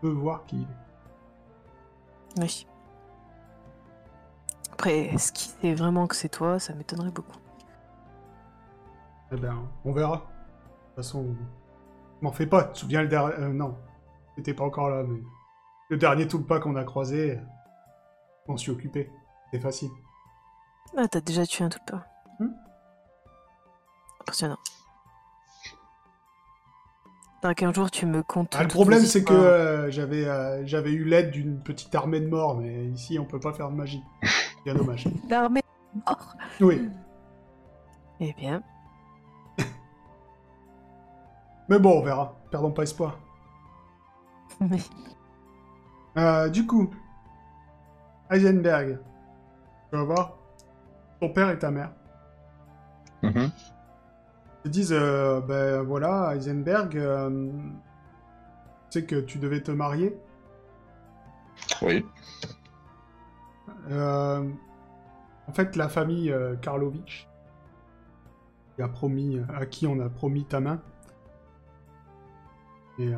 [0.06, 2.42] peut voir qui il est.
[2.42, 2.66] Oui.
[4.72, 6.58] Après, est-ce qu'il sait vraiment que c'est toi?
[6.58, 7.38] Ça m'étonnerait beaucoup.
[9.32, 10.16] Eh ben, on verra.
[10.16, 11.34] De toute façon,
[12.20, 12.64] m'en fais pas.
[12.64, 13.34] Tu te souviens le dernier...
[13.34, 13.76] euh, non,
[14.36, 15.20] t'étais pas encore là, mais...
[15.88, 17.38] Le dernier tout le pas qu'on a croisé,
[18.44, 19.10] je m'en suis occupé.
[19.52, 19.90] C'est facile.
[20.96, 22.04] Ah, t'as déjà tué un tout pas.
[22.40, 22.52] Hmm?
[24.20, 24.58] Impressionnant.
[27.54, 28.54] Qu'un jour tu me comptes.
[28.58, 32.28] Ah, le problème, c'est que euh, j'avais euh, j'avais eu l'aide d'une petite armée de
[32.28, 34.02] morts, mais ici, on peut pas faire de magie.
[34.64, 35.06] Bien dommage.
[35.28, 36.34] L'armée est mort.
[36.60, 36.88] Oui,
[38.20, 38.62] Eh bien,
[41.68, 42.36] mais bon, on verra.
[42.50, 43.18] Perdons pas espoir.
[46.16, 46.90] Euh, du coup,
[48.30, 48.98] Heisenberg,
[49.90, 50.38] tu vas voir,
[51.20, 51.90] ton père et ta mère
[53.22, 53.50] Mhm.
[54.66, 57.50] Te disent, euh, ben voilà, Heisenberg, euh,
[58.90, 60.16] tu sais que tu devais te marier.
[61.82, 62.04] Oui.
[63.90, 64.50] Euh,
[65.46, 67.28] en fait, la famille euh, Karlovitch,
[68.74, 70.80] qui a promis, à qui on a promis ta main,
[72.98, 73.12] et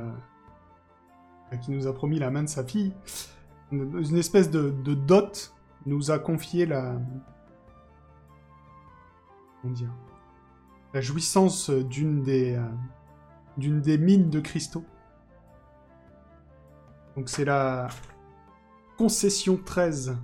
[1.52, 2.92] à qui nous a promis la main de sa fille,
[3.72, 5.54] une, une espèce de, de dot
[5.86, 6.96] nous a confié la.
[9.62, 9.90] Comment dire
[10.94, 12.54] La jouissance d'une des.
[12.56, 12.62] euh,
[13.58, 14.84] des mines de cristaux.
[17.16, 17.88] Donc c'est la
[18.96, 20.16] concession 13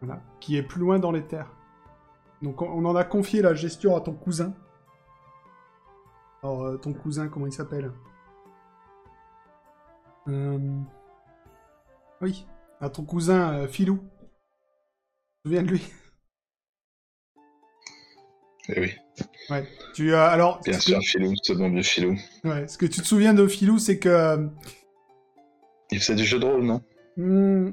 [0.00, 1.52] voilà, qui est plus loin dans les terres.
[2.42, 4.54] Donc on, en a confié la gestion à ton cousin.
[6.42, 7.92] Alors euh, ton cousin, comment il s'appelle?
[10.28, 10.58] Euh,
[12.20, 12.46] Oui,
[12.80, 13.66] à ton cousin.
[13.66, 15.92] Tu te souviens de lui
[18.68, 18.92] Eh oui.
[19.50, 19.64] Ouais.
[19.94, 20.60] Tu as alors.
[20.64, 22.16] Bien que- sûr, Filou, ce bon vieux Filou.
[22.44, 24.08] Ouais, ce que tu te souviens de Philou, c'est que.
[24.08, 24.46] euh,
[25.90, 26.82] Il faisait du jeu de rôle, non?
[27.16, 27.70] Hmm,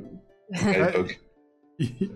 [0.54, 1.20] À l'époque.
[1.80, 2.12] il,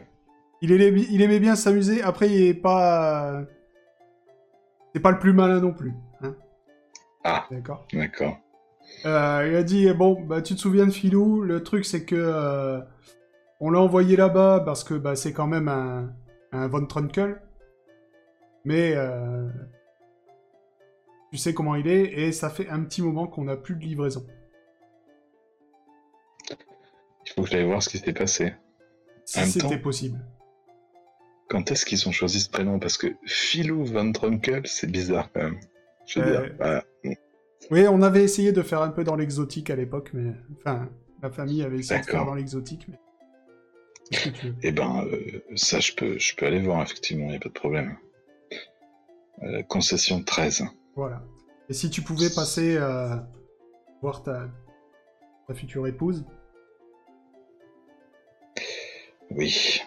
[0.62, 2.02] il aimait, il aimait bien s'amuser.
[2.04, 3.42] Après, il est pas.
[4.94, 5.94] C'est pas le plus malin non plus.
[6.22, 6.36] Hein
[7.24, 7.46] Ah.
[7.52, 7.86] D'accord.
[7.94, 8.38] D'accord.
[9.06, 12.16] Euh, il a dit bon, bah tu te souviens de Philou Le truc c'est que
[12.16, 12.80] euh,
[13.60, 16.13] on l'a envoyé là-bas parce que bah, c'est quand même un,
[16.54, 17.42] un Von Trunkel.
[18.65, 19.48] Mais euh,
[21.32, 23.82] tu sais comment il est et ça fait un petit moment qu'on n'a plus de
[23.82, 24.26] livraison.
[27.26, 28.54] Il faut que j'aille voir ce qui s'est passé.
[29.26, 30.20] Si c'était possible.
[31.50, 32.80] Quand est-ce qu'ils ont choisi ce prénom?
[32.80, 35.60] Parce que Philou Van Trunkel, c'est bizarre quand même.
[36.06, 36.84] Je veux Euh, dire, voilà.
[37.72, 40.89] Oui, on avait essayé de faire un peu dans l'exotique à l'époque, mais enfin,
[41.22, 42.98] la famille avait essayé de faire dans l'exotique, mais.
[44.63, 47.50] Eh ben, euh, ça, je peux, je peux aller voir, effectivement, il n'y a pas
[47.50, 47.98] de problème.
[49.43, 50.65] Euh, concession 13.
[50.95, 51.23] Voilà.
[51.69, 53.15] Et si tu pouvais passer euh,
[54.02, 54.47] voir ta,
[55.47, 56.26] ta future épouse,
[59.32, 59.82] Oui.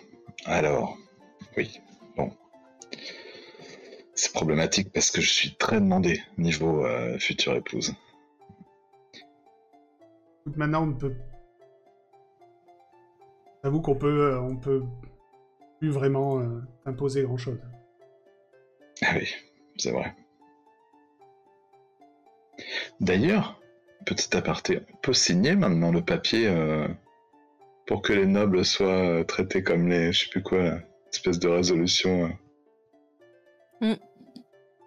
[0.44, 0.96] Alors,
[1.56, 1.80] oui.
[2.16, 2.30] Bon.
[4.14, 7.94] C'est problématique parce que je suis très demandé niveau euh, future épouse.
[10.42, 11.14] écoute, maintenant on ne peut.
[13.64, 14.84] J'avoue qu'on peut, euh, on peut
[15.78, 16.42] plus vraiment
[16.84, 17.58] imposer grand-chose.
[19.02, 19.28] Ah oui,
[19.78, 20.14] c'est vrai.
[23.00, 23.60] D'ailleurs,
[24.04, 26.86] petit aparté, on peut signer maintenant le papier euh,
[27.86, 28.86] pour que les nobles soient
[29.20, 30.74] euh, traités comme les, je sais plus quoi,
[31.12, 32.30] espèce de résolution.
[33.82, 33.94] euh.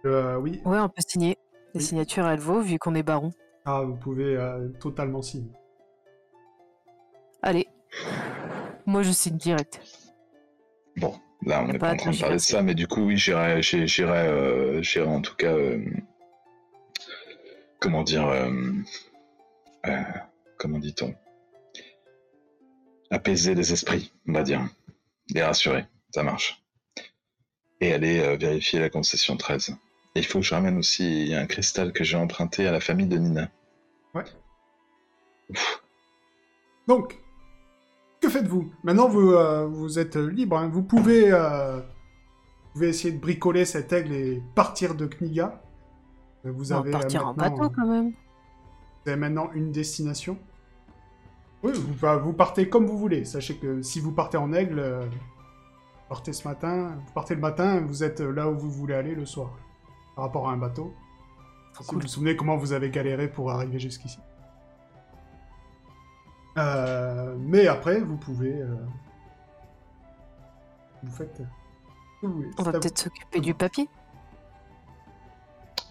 [0.06, 1.38] Euh, oui, Ouais, on peut signer.
[1.74, 1.82] Les Oui.
[1.82, 3.32] signatures, elles vaut, vu qu'on est baron.
[3.66, 5.52] ah, vous pouvez euh, totalement signer.
[7.42, 7.68] Allez.
[8.86, 9.82] Moi, je signe direct.
[10.98, 11.16] Bon,
[11.46, 13.62] là, on n'est pas en train de parler de ça, mais du coup, oui, j'irai,
[13.62, 15.84] j'irai, euh, j'irai en tout cas, euh,
[17.80, 18.50] comment dire, euh,
[19.88, 20.02] euh,
[20.58, 21.14] comment dit-on,
[23.12, 24.62] apaiser les esprits, on va dire,
[25.30, 26.64] les rassurer, ça marche.
[27.82, 29.76] Et aller euh, vérifier la concession 13.
[30.16, 33.08] Et il faut que je ramène aussi un cristal que j'ai emprunté à la famille
[33.08, 33.50] de Nina.
[36.88, 37.18] Donc,
[38.24, 38.72] que faites-vous?
[38.84, 40.58] Maintenant, vous, euh, vous êtes libre.
[40.58, 40.70] hein.
[40.72, 45.62] Vous pouvez, euh, vous pouvez essayer de bricoler cet aigle et partir de Kniga.
[46.46, 48.10] Euh, Vous On avez partir en bateau, quand même.
[49.06, 50.38] Vous avez maintenant une destination.
[51.64, 53.26] Oui, vous, bah, vous partez comme vous voulez.
[53.26, 57.42] Sachez que si vous partez en aigle, euh, vous partez ce matin, vous partez le
[57.42, 59.52] matin, vous êtes là où vous voulez aller le soir.
[60.16, 60.94] Par rapport à un bateau.
[61.80, 61.96] Si cool.
[61.98, 64.20] vous vous souvenez comment vous avez galéré pour arriver jusqu'ici.
[66.58, 68.54] Euh, mais après, vous pouvez.
[68.54, 68.76] euh,
[71.04, 71.42] Vous faites.
[72.24, 73.88] On va peut-être s'occuper du papier.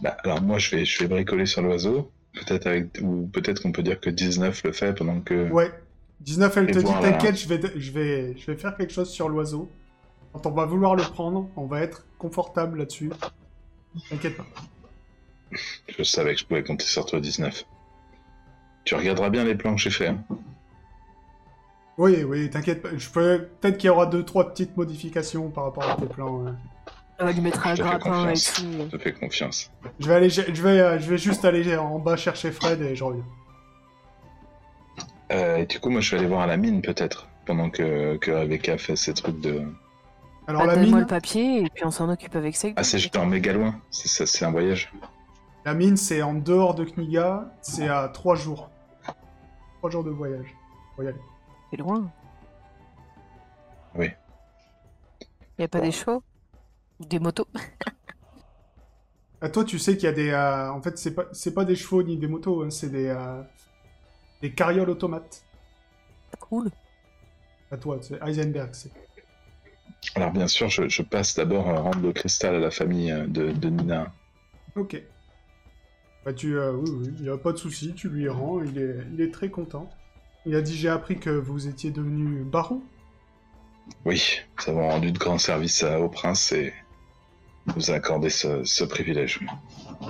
[0.00, 2.10] Bah, alors moi, je vais, je vais bricoler sur l'oiseau.
[2.32, 5.50] Peut-être avec, ou peut-être qu'on peut dire que 19 le fait pendant que.
[5.50, 5.70] Ouais.
[6.20, 7.12] 19, elle Et te dit voilà.
[7.12, 9.68] T'inquiète, je vais, je, vais, je vais faire quelque chose sur l'oiseau.
[10.32, 13.10] Quand on va vouloir le prendre, on va être confortable là-dessus.
[14.08, 14.46] T'inquiète pas.
[15.88, 17.66] Je savais que je pouvais compter sur toi, 19.
[18.84, 20.10] Tu regarderas bien les plans que j'ai faits.
[20.10, 20.24] hein.
[21.98, 22.88] Oui, oui, t'inquiète pas.
[22.96, 23.48] Je peux...
[23.60, 26.46] Peut-être qu'il y aura deux, trois petites modifications par rapport à tes plans.
[26.46, 26.56] hein.
[27.20, 28.62] On va lui mettre un grappin et tout.
[28.90, 29.70] Je te fais confiance.
[30.00, 32.96] Je vais aller, je vais, euh, je vais juste aller en bas chercher Fred et
[32.96, 33.24] je reviens.
[35.30, 37.28] Euh, et du coup, moi, je vais aller voir à la mine, peut-être.
[37.46, 39.62] Pendant que, que Rebecca fait ses trucs de.
[40.46, 42.74] Alors Bah, la Donne-moi mine, le papier et puis on s'en occupe avec Seg.
[42.76, 43.80] Ah, c'est j'étais en méga loin.
[43.90, 44.92] C'est ça, c'est un voyage.
[45.64, 47.52] la mine, c'est en dehors de Kniga.
[47.62, 48.70] C'est à trois jours.
[49.78, 50.46] Trois jours de voyage.
[50.96, 51.18] Faut y aller.
[51.72, 52.12] C'est loin.
[53.94, 54.10] Oui.
[55.58, 56.22] Y a pas des chevaux
[57.00, 57.48] Ou des motos?
[59.40, 60.28] Ah, toi, tu sais qu'il y a des.
[60.30, 63.06] euh, En fait, c'est pas, c'est pas des chevaux ni des motos, hein, c'est des,
[63.08, 63.42] euh,
[64.42, 65.42] des carrioles automates.
[66.40, 66.70] Cool.
[67.70, 68.74] À toi, c'est Heisenberg.
[68.74, 68.92] C'est.
[70.14, 73.26] Alors, bien sûr, je, je passe d'abord euh, rendre le cristal à la famille euh,
[73.26, 74.12] de, de Nina.
[74.76, 75.02] Ok.
[76.24, 78.78] Bah tu, euh, oui, oui, il y a pas de souci, tu lui rends, il
[78.78, 79.90] est, il est très content.
[80.46, 82.80] Il a dit j'ai appris que vous étiez devenu baron.
[84.04, 86.72] Oui, nous avons rendu de grands services à- au prince et
[87.76, 89.40] nous a accordé ce, ce privilège.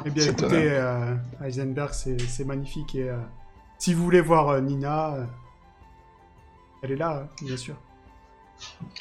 [0.06, 2.94] Eh bien, écoutez, euh, Heisenberg, c'est magnifique.
[2.94, 3.18] Et euh,
[3.78, 5.24] si vous voulez voir euh, Nina, euh,
[6.82, 7.76] elle est là, hein, bien sûr.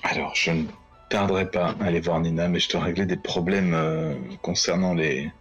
[0.03, 0.65] Alors, je ne
[1.09, 3.75] tarderai pas à aller voir Nina, mais je dois régler des problèmes
[4.41, 5.31] concernant les,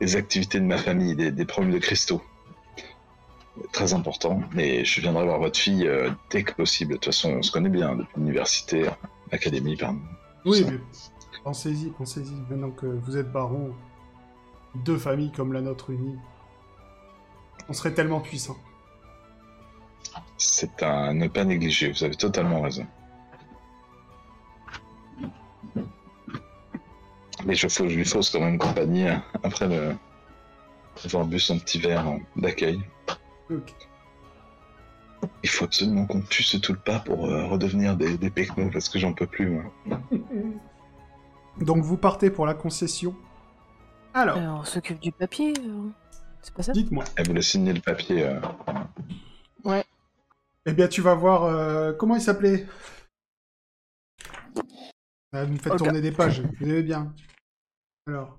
[0.00, 2.22] les activités de ma famille, des, des problèmes de cristaux.
[3.72, 6.92] Très important, mais je viendrai voir votre fille euh, dès que possible.
[6.92, 8.86] De toute façon, on se connaît bien depuis l'université,
[9.30, 10.00] l'académie, pardon.
[10.44, 10.78] Oui, mais
[11.44, 12.32] pensez-y, pensez-y.
[12.50, 13.74] Maintenant que vous êtes baron,
[14.74, 16.18] deux familles comme la nôtre unies,
[17.68, 18.56] on serait tellement puissants.
[20.38, 22.86] C'est à ne pas négliger, vous avez totalement raison.
[27.44, 29.94] Mais je, je lui fausse quand même compagnie hein, après le,
[31.04, 32.80] avoir bu son petit verre hein, d'accueil.
[33.50, 33.74] Ok.
[35.44, 38.70] Il faut absolument qu'on tue ce tout le pas pour euh, redevenir des, des pecnos
[38.72, 39.64] parce que j'en peux plus, moi.
[41.60, 43.14] Donc vous partez pour la concession.
[44.14, 45.54] Alors, Alors, on s'occupe du papier.
[45.60, 45.88] euh,
[46.40, 46.72] C'est pas ça?
[46.72, 47.04] Dites-moi.
[47.16, 48.24] Elle voulait signer le papier.
[48.24, 48.40] euh,
[50.66, 51.44] Eh bien, tu vas voir.
[51.44, 52.66] euh, comment il s'appelait?
[55.34, 56.40] Vous me faites tourner des pages.
[56.40, 57.14] Vous aimez bien.
[58.06, 58.38] Alors,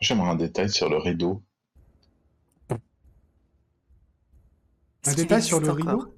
[0.00, 1.42] J'aimerais un détail sur le rideau.
[5.14, 6.14] Qu'il détail sur le rideau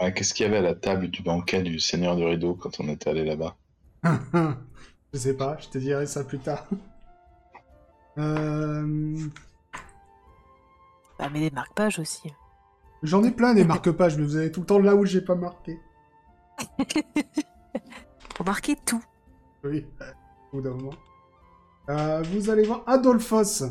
[0.00, 2.80] Ouais, Qu'est-ce qu'il y avait à la table du banquet du Seigneur du Rideau quand
[2.80, 3.56] on était allé là-bas?
[5.12, 6.66] Je sais pas, je te dirai ça plus tard.
[8.16, 9.16] Euh,
[11.18, 12.32] Bah, mais des marque-pages aussi.
[13.02, 15.34] J'en ai plein des marque-pages, mais vous avez tout le temps là où j'ai pas
[15.34, 15.80] marqué.
[18.36, 19.02] Faut marquer tout.
[19.64, 19.84] Oui,
[20.52, 20.94] au bout d'un moment.
[21.88, 23.64] Euh, vous allez voir Adolphos.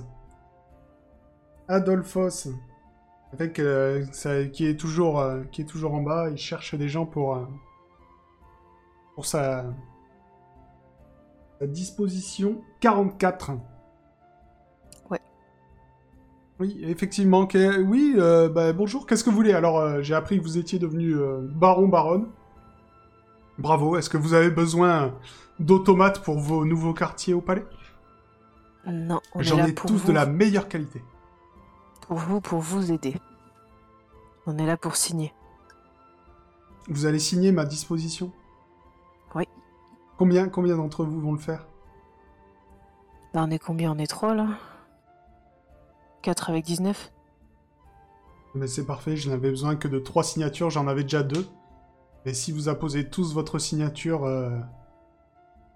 [1.70, 2.50] Adolphos.
[3.34, 6.88] Avec euh, ça- qui est toujours euh, qui est toujours en bas, il cherche des
[6.90, 7.46] gens pour euh,
[9.16, 9.66] pour sa,
[11.60, 13.52] sa disposition 44.
[15.10, 15.20] Ouais.
[16.60, 17.46] Oui, effectivement.
[17.48, 19.06] que- oui, bah, bonjour.
[19.08, 19.54] Qu'est-ce que vous voulez?
[19.54, 22.28] Alors, j'ai appris que vous étiez devenu euh, baron baronne.
[23.60, 23.98] Bravo.
[23.98, 25.14] Est-ce que vous avez besoin
[25.60, 27.66] d'automates pour vos nouveaux quartiers au palais?
[28.88, 31.02] Non, on J'en ai tous vous, de la meilleure qualité.
[32.06, 33.16] Pour vous, pour vous aider.
[34.46, 35.34] On est là pour signer.
[36.90, 38.32] Vous allez signer ma disposition?
[39.36, 39.46] Oui.
[40.18, 41.66] Combien, combien d'entre vous vont le faire?
[43.34, 43.92] On est combien?
[43.92, 44.48] On est trois, là?
[46.22, 47.12] 4 avec 19
[48.56, 51.48] Mais c'est parfait, je n'avais besoin que de trois signatures, j'en avais déjà deux.
[52.26, 54.58] Et si vous apposez tous votre signature, euh,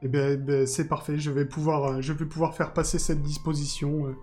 [0.02, 3.00] eh ben, eh ben, c'est parfait, je vais, pouvoir, euh, je vais pouvoir faire passer
[3.00, 4.08] cette disposition.
[4.08, 4.16] euh,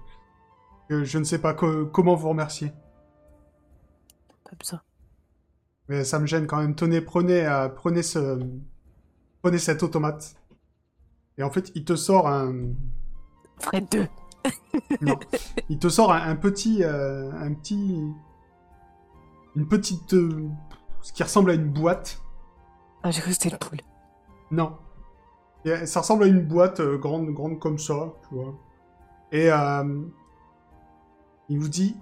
[0.90, 2.72] je ne sais pas co- comment vous remercier.
[4.44, 4.80] Pas besoin.
[5.88, 6.74] Mais ça me gêne quand même.
[6.74, 8.40] Tenez, prenez, euh, prenez, ce,
[9.42, 10.34] prenez cet automate.
[11.36, 12.72] Et en fait, il te sort un,
[13.60, 14.06] Fred 2
[15.00, 15.18] Non.
[15.68, 18.02] Il te sort un, un petit, euh, un petit,
[19.56, 20.48] une petite, euh,
[21.02, 22.20] ce qui ressemble à une boîte.
[23.02, 23.80] Ah, j'ai cru que c'était une poule.
[24.50, 24.76] Non.
[25.64, 28.54] Et ça ressemble à une boîte grande, grande comme ça, tu vois.
[29.32, 29.48] Et
[31.48, 31.96] il vous dit,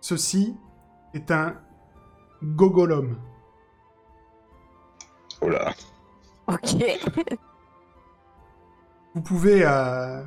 [0.00, 0.56] ceci
[1.14, 1.56] est un
[2.42, 3.16] gogolum.
[5.40, 5.72] Oh là.
[6.48, 6.76] Ok.
[9.14, 10.22] Vous pouvez, euh,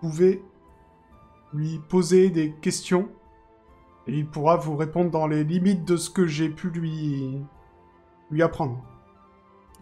[0.00, 0.42] vous pouvez
[1.52, 3.08] lui poser des questions
[4.06, 7.40] et il pourra vous répondre dans les limites de ce que j'ai pu lui,
[8.30, 8.82] lui apprendre.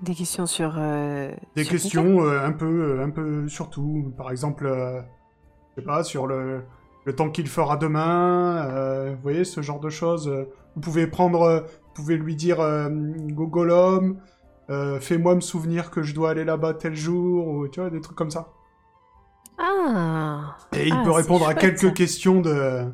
[0.02, 0.74] Des questions sur.
[0.78, 4.12] euh, Des sur questions euh, un peu, un peu sur tout.
[4.16, 5.00] Par exemple, euh,
[5.70, 6.64] je sais pas, sur le,
[7.08, 8.66] le temps qu'il fera demain.
[8.70, 10.28] euh, vous voyez, ce genre de choses.
[10.28, 10.44] euh,
[10.74, 14.18] Vous pouvez prendre, euh, vous pouvez lui dire euh, Gogolom,
[14.68, 18.02] euh, fais-moi me souvenir que je dois aller là-bas tel jour, ou tu vois, des
[18.02, 18.48] trucs comme ça.
[19.58, 21.90] Ah Et il Ah, peut répondre à quelques ça.
[21.92, 22.84] questions de,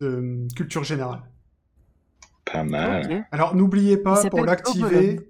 [0.00, 1.22] de culture générale.
[2.44, 3.26] Pas mal.
[3.32, 5.28] Alors n'oubliez pas, pour l'activer,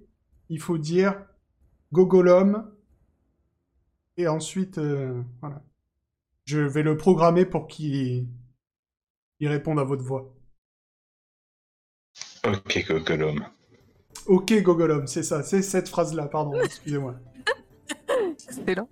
[0.48, 1.14] il faut dire
[1.92, 2.70] Gogolom.
[4.16, 5.62] Et ensuite, euh, voilà.
[6.44, 8.28] Je vais le programmer pour qu'il
[9.40, 10.34] il réponde à votre voix.
[12.46, 13.44] Ok, Gogolom.
[14.26, 17.16] Ok, Gogolom, c'est ça, c'est cette phrase-là, pardon, excusez-moi.
[18.48, 18.88] Excellent.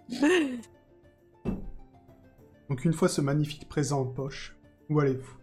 [2.68, 4.56] Donc une fois ce magnifique présent en poche,
[4.88, 5.36] où allez-vous?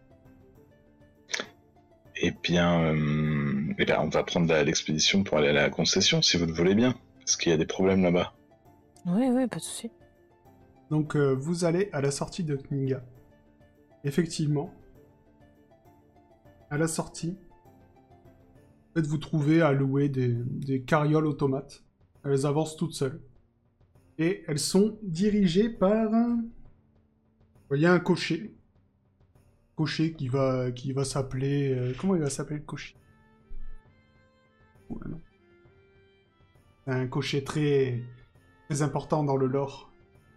[2.21, 6.37] Eh bien, euh, eh bien, on va prendre l'expédition pour aller à la concession, si
[6.37, 6.95] vous le voulez bien.
[7.19, 8.33] Parce qu'il y a des problèmes là-bas.
[9.05, 9.89] Oui, oui, pas de souci.
[10.89, 13.03] Donc euh, vous allez à la sortie de Kninga.
[14.03, 14.73] Effectivement,
[16.69, 17.37] à la sortie,
[18.93, 21.83] peut-être vous trouvez à louer des, carrioles automates.
[22.23, 23.21] Elles avancent toutes seules.
[24.17, 26.11] Et elles sont dirigées par...
[27.71, 28.55] Il y a un cocher.
[29.75, 31.73] Cocher qui va, qui va s'appeler...
[31.73, 32.95] euh, comment il va s'appeler le cocher?
[36.87, 38.01] Un cocher très,
[38.67, 39.88] très important dans le lore.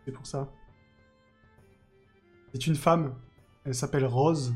[0.05, 0.51] C'est pour ça.
[2.53, 3.15] C'est une femme.
[3.65, 4.55] Elle s'appelle Rose.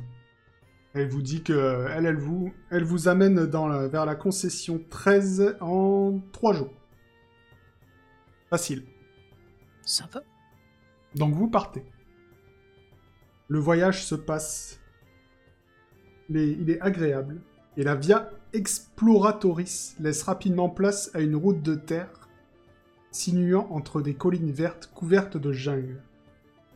[0.94, 4.80] Elle vous dit que elle, elle vous, elle vous amène dans la- vers la concession
[4.90, 6.72] 13 en 3 jours.
[8.50, 8.84] Facile.
[9.82, 10.22] Sympa.
[11.14, 11.84] Donc vous partez.
[13.48, 14.80] Le voyage se passe.
[16.28, 17.40] Il est, il est agréable.
[17.76, 22.25] Et la Via Exploratoris laisse rapidement place à une route de terre
[23.16, 26.02] sinuant entre des collines vertes couvertes de jungle.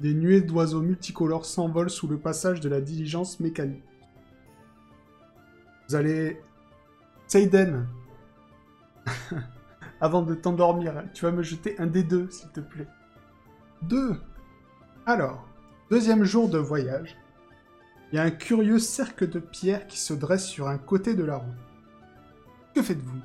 [0.00, 3.84] Des nuées d'oiseaux multicolores s'envolent sous le passage de la diligence mécanique.
[5.88, 6.40] Vous allez...
[7.28, 7.86] Seiden
[10.00, 12.88] Avant de t'endormir, tu vas me jeter un des deux, s'il te plaît.
[13.82, 14.18] Deux.
[15.06, 15.46] Alors,
[15.90, 17.16] deuxième jour de voyage.
[18.10, 21.24] Il y a un curieux cercle de pierre qui se dresse sur un côté de
[21.24, 21.54] la route.
[22.74, 23.20] Que faites-vous?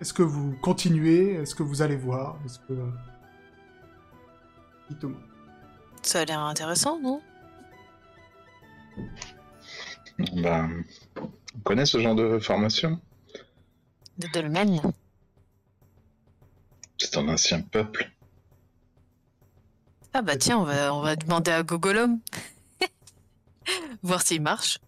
[0.00, 1.34] Est-ce que vous continuez?
[1.34, 2.38] Est-ce que vous allez voir?
[2.44, 2.74] Est-ce que...
[4.90, 5.18] Dites-moi.
[6.02, 7.20] Ça a l'air intéressant, non?
[10.36, 10.84] Ben,
[11.54, 13.00] on connaît ce genre de formation
[14.18, 14.80] De dolmen.
[16.98, 18.10] C'est un ancien peuple.
[20.14, 22.20] Ah bah tiens, on va, on va demander à Gogolom.
[24.02, 24.78] Voir s'il marche.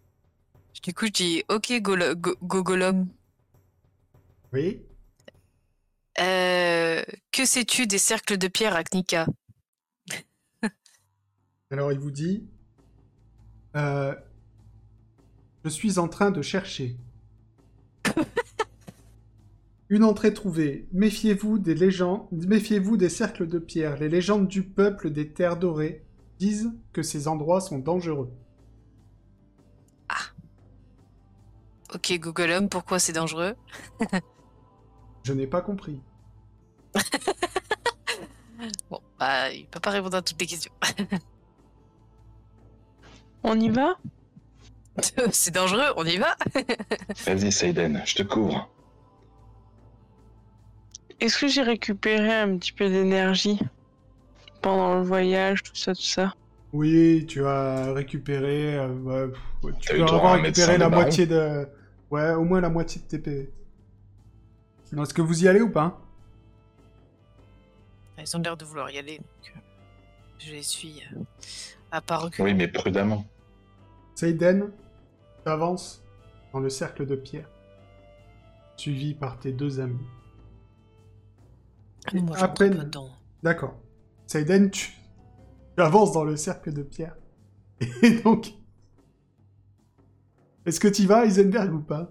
[0.83, 3.09] Du coup, je dis Ok, Golo- Go- Gogolom.
[4.55, 4.81] Oui
[6.21, 7.03] Euh,
[7.33, 9.27] que sais-tu des cercles de pierre à Knika
[11.71, 12.45] Alors il vous dit...
[13.77, 14.15] euh,
[15.65, 16.97] Je suis en train de chercher.
[19.91, 20.87] Une entrée trouvée.
[20.93, 23.97] Méfiez-vous des légendes, méfiez-vous des cercles de pierre.
[23.99, 26.05] Les légendes du peuple des terres dorées
[26.39, 28.31] disent que ces endroits sont dangereux.
[31.95, 33.55] Ok, Google Home, pourquoi c'est dangereux?
[35.23, 36.03] Je n'ai pas compris.
[38.91, 40.73] Bon, bah, il peut pas répondre à toutes les questions.
[43.45, 43.97] On y va?
[45.31, 46.37] C'est dangereux, on y va
[47.25, 48.69] Vas-y, Seiden, je te couvre.
[51.21, 53.61] Est-ce que j'ai récupéré un petit peu d'énergie
[54.61, 56.35] pendant le voyage, tout ça, tout ça?
[56.73, 58.77] Oui, tu as récupéré.
[58.77, 61.69] euh, pff, tu peux avoir un récupéré la moitié de.
[62.11, 63.49] Ouais, au moins la moitié de.
[64.93, 66.01] Non, Est-ce que vous y allez ou pas?
[68.21, 69.61] Ils ont l'air de vouloir y aller, donc euh,
[70.39, 71.21] je les suis euh,
[71.91, 72.51] à pas reculer.
[72.51, 73.25] Oui, mais prudemment.
[74.15, 74.71] Seiden,
[75.45, 76.03] tu avances
[76.53, 77.49] dans le cercle de pierre,
[78.77, 80.07] suivi par tes deux amis.
[82.07, 82.75] Ah, Moi, je à peine.
[82.79, 83.11] dedans.
[83.43, 83.77] D'accord.
[84.27, 84.93] Seiden, tu...
[85.77, 87.17] tu avances dans le cercle de pierre.
[88.03, 88.49] Et donc.
[90.67, 92.11] Est-ce que tu vas, Heisenberg, ou pas?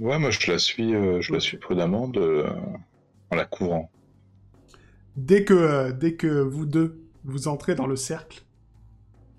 [0.00, 2.44] Ouais, moi je la suis, euh, je la suis prudemment de...
[3.30, 3.90] en la couvrant.
[5.16, 8.44] Dès que, euh, dès que vous deux vous entrez dans le cercle,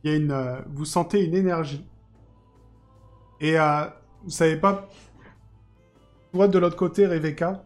[0.04, 1.86] il y a une, euh, vous sentez une énergie.
[3.42, 3.86] Et euh,
[4.24, 4.88] vous savez pas.
[6.32, 7.64] Toi de l'autre côté, Rebecca,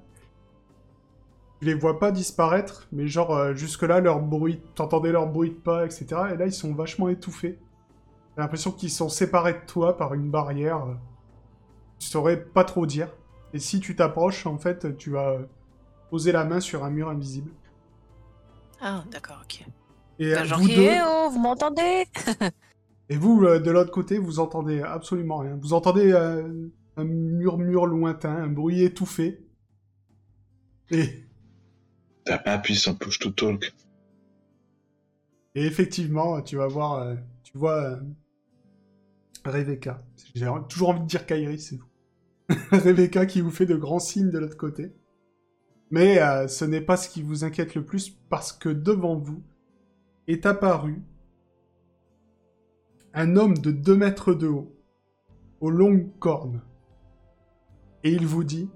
[1.59, 5.85] tu les vois pas disparaître, mais genre jusque-là, leur bruit, t'entendais leur bruit de pas,
[5.85, 6.07] etc.
[6.33, 7.59] Et là, ils sont vachement étouffés.
[8.35, 10.85] T'as l'impression qu'ils sont séparés de toi par une barrière.
[11.99, 13.09] Tu saurais pas trop dire.
[13.53, 15.37] Et si tu t'approches, en fait, tu vas
[16.09, 17.51] poser la main sur un mur invisible.
[18.81, 19.65] Ah, d'accord, ok.
[20.19, 22.05] Et euh, genre, vous eh deux, oh, vous m'entendez
[23.09, 25.57] et vous euh, de l'autre côté, vous entendez absolument rien.
[25.61, 26.67] Vous entendez euh,
[26.97, 29.45] un murmure lointain, un bruit étouffé.
[30.91, 31.25] Et,
[32.25, 33.73] T'as pas appuyé sur push to talk.
[35.55, 37.99] et effectivement, tu vas voir, euh, tu vois
[39.45, 40.03] Rebecca.
[40.35, 41.89] J'ai toujours envie de dire Kairi, c'est vous.
[42.71, 44.93] Rebecca qui vous fait de grands signes de l'autre côté.
[45.91, 49.41] Mais euh, ce n'est pas ce qui vous inquiète le plus parce que devant vous
[50.27, 51.01] est apparu
[53.13, 54.75] un homme de 2 mètres de haut,
[55.61, 56.61] aux longues cornes.
[58.03, 58.69] Et il vous dit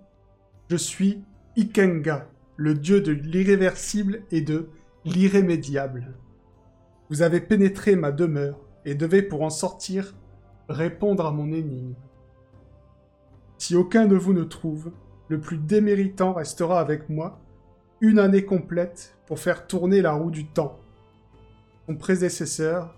[0.69, 1.23] Je suis
[1.55, 4.69] Ikenga, le dieu de l'irréversible et de
[5.05, 6.15] l'irrémédiable.
[7.09, 10.15] Vous avez pénétré ma demeure et devez pour en sortir
[10.67, 11.93] répondre à mon énigme.
[13.57, 14.91] Si aucun de vous ne trouve,
[15.33, 17.39] le plus déméritant restera avec moi
[18.01, 20.77] une année complète pour faire tourner la roue du temps.
[21.87, 22.93] Son prédécesseur,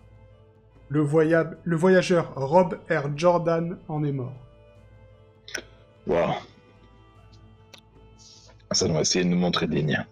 [0.90, 3.08] le, voya- le voyageur Rob R.
[3.16, 4.34] Jordan, en est mort.
[6.08, 6.34] Waouh.
[8.72, 10.06] Ça doit essayer de nous montrer digne.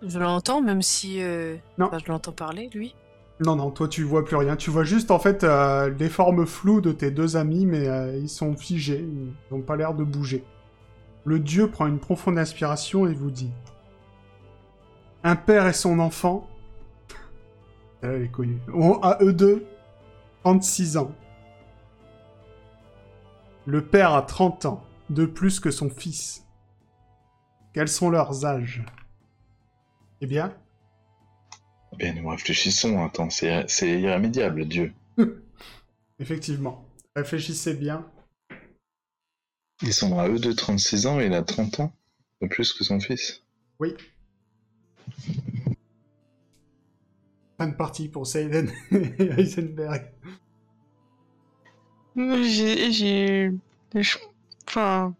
[0.00, 1.22] Je l'entends, même si.
[1.22, 1.88] euh, Non.
[1.88, 2.94] enfin, je l'entends parler, lui.
[3.44, 4.56] Non, non, toi tu vois plus rien.
[4.56, 8.16] Tu vois juste en fait euh, les formes floues de tes deux amis, mais euh,
[8.16, 10.42] ils sont figés, ils n'ont pas l'air de bouger.
[11.24, 13.52] Le dieu prend une profonde inspiration et vous dit
[15.22, 16.48] Un père et son enfant,
[18.02, 19.66] elle est connue, ont à eux deux
[20.42, 21.12] 36 ans.
[23.66, 26.46] Le père a 30 ans, de plus que son fils.
[27.74, 28.82] Quels sont leurs âges?
[30.22, 30.54] Eh bien,
[31.98, 33.04] Bien, nous réfléchissons.
[33.04, 34.92] Attends, c'est irrémédiable, Dieu.
[36.18, 38.06] effectivement, réfléchissez bien.
[39.82, 41.92] Ils sont à eux de 36 ans et il a 30 ans.
[42.40, 43.42] De plus que son fils.
[43.78, 43.94] Oui.
[47.58, 50.10] Fin de partie pour Seiden et Heisenberg.
[52.16, 52.92] J'ai.
[52.92, 53.52] J'ai.
[54.66, 55.14] Enfin.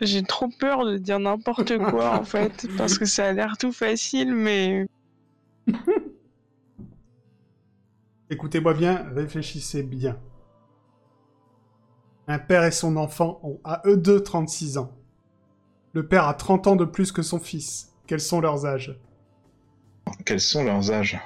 [0.00, 3.72] J'ai trop peur de dire n'importe quoi en fait, parce que ça a l'air tout
[3.72, 4.86] facile, mais
[8.30, 10.18] Écoutez-moi bien, réfléchissez bien.
[12.26, 14.92] Un père et son enfant ont à eux deux 36 ans.
[15.92, 17.92] Le père a 30 ans de plus que son fils.
[18.06, 18.98] Quels sont leurs âges?
[20.24, 21.18] Quels sont leurs âges?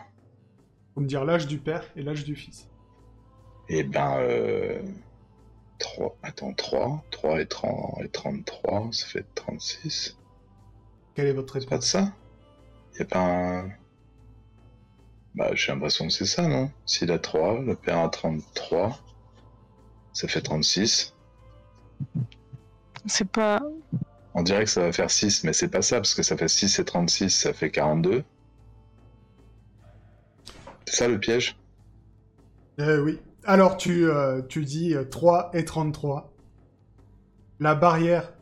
[0.95, 2.69] Faut me dire l'âge du père et l'âge du fils.
[3.69, 4.83] Eh ben, euh...
[5.79, 6.17] 3...
[6.23, 8.03] Attends, 3 3 et, 30...
[8.05, 10.19] et 33, ça fait 36.
[11.15, 11.85] Quelle est votre C'est pas de réponse?
[11.85, 12.13] ça?
[12.99, 13.71] Y a pas un...
[15.35, 16.71] Bah, j'ai l'impression que c'est ça, non?
[16.87, 18.99] S'il a 3, le père a 33,
[20.19, 21.15] ça fait 36.
[23.07, 23.63] c'est pas.
[24.35, 26.49] On dirait que ça va faire 6, mais c'est pas ça, parce que ça fait
[26.49, 28.25] 6 et 36, ça fait 42.
[30.87, 31.57] C'est ça le piège?
[32.81, 33.21] Euh, oui.
[33.45, 36.33] Alors, tu, euh, tu dis euh, 3 et 33.
[37.61, 38.33] La barrière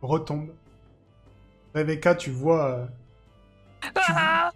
[0.00, 0.50] retombe.
[1.74, 2.86] Rebecca, tu vois, euh,
[3.96, 4.52] Ah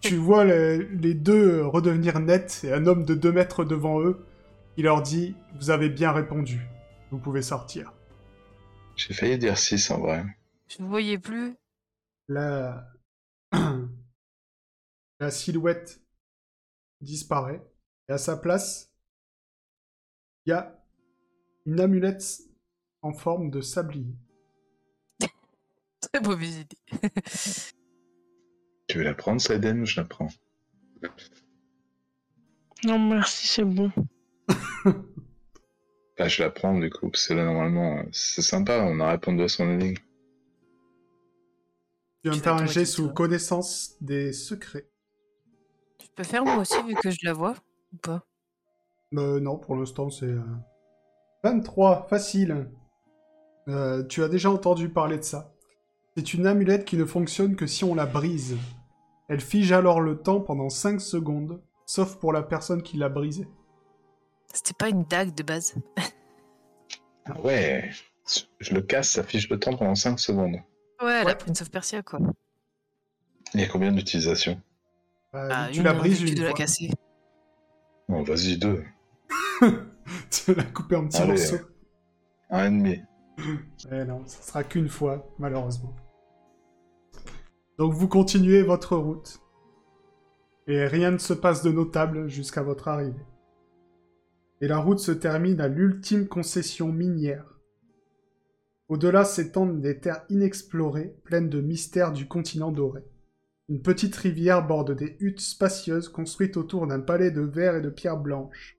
[0.00, 4.24] tu vois le- les deux redevenir nets et un homme de 2 mètres devant eux
[4.74, 6.60] qui leur dit Vous avez bien répondu.
[7.10, 7.92] Vous pouvez sortir.
[8.96, 10.24] J'ai failli dire 6 en vrai.
[10.68, 11.56] Je ne voyais plus?
[12.28, 12.86] La...
[15.20, 16.00] la silhouette
[17.00, 17.62] disparaît.
[18.08, 18.92] Et à sa place,
[20.44, 20.80] il y a
[21.66, 22.42] une amulette
[23.02, 24.14] en forme de sablier.
[26.00, 26.78] Très mauvaise idée.
[28.88, 30.26] Tu veux la prendre, Saiden, ou je la prends?
[32.82, 33.92] Non, merci, c'est bon.
[36.18, 39.10] Bah, je la prends du coup, parce que là, normalement, euh, c'est sympa, on a
[39.10, 39.96] répondu à son énigme.
[42.22, 44.86] Tu viens de Tu faire vas un jet sous connaissance des secrets.
[45.98, 47.54] Tu peux faire moi aussi vu que je la vois
[47.92, 48.26] ou pas?
[49.14, 50.26] Euh, non, pour l'instant, c'est...
[50.26, 50.42] euh,
[51.42, 52.70] 23, facile.
[53.68, 55.54] Euh, tu as déjà entendu parler de ça.
[56.16, 58.56] C'est une amulette qui ne fonctionne que si on la brise.
[59.28, 63.48] Elle fige alors le temps pendant 5 secondes, sauf pour la personne qui l'a brisée.
[64.52, 65.74] C'était pas une dague de base.
[67.26, 67.90] Ah ouais,
[68.58, 70.56] je le casse, ça fiche le temps pendant 5 secondes.
[71.00, 71.24] Ouais, Ouais.
[71.24, 72.18] la Prince of Persia quoi.
[73.54, 74.60] Il y a combien d'utilisations
[75.34, 76.56] Euh, Ah, tu une, la brises une de la fois.
[76.58, 76.90] casser.
[78.08, 78.84] Bon, vas-y, deux.
[80.30, 81.56] tu l'as coupé en petits morceaux.
[82.50, 83.00] Un et demi.
[83.90, 85.94] Eh non, ça sera qu'une fois, malheureusement.
[87.78, 89.40] Donc vous continuez votre route.
[90.66, 93.24] Et rien ne se passe de notable jusqu'à votre arrivée.
[94.60, 97.58] Et la route se termine à l'ultime concession minière.
[98.88, 103.02] Au-delà s'étendent des terres inexplorées, pleines de mystères du continent doré.
[103.68, 107.88] Une petite rivière borde des huttes spacieuses construites autour d'un palais de verre et de
[107.88, 108.78] pierre blanche.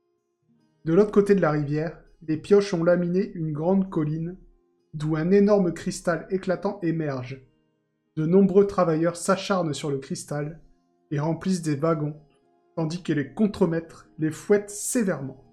[0.84, 4.38] De l'autre côté de la rivière, les pioches ont laminé une grande colline
[4.94, 7.42] d'où un énorme cristal éclatant émerge.
[8.18, 10.60] De nombreux travailleurs s'acharnent sur le cristal
[11.12, 12.18] et remplissent des wagons,
[12.76, 15.51] tandis que les contremaîtres les fouettent sévèrement.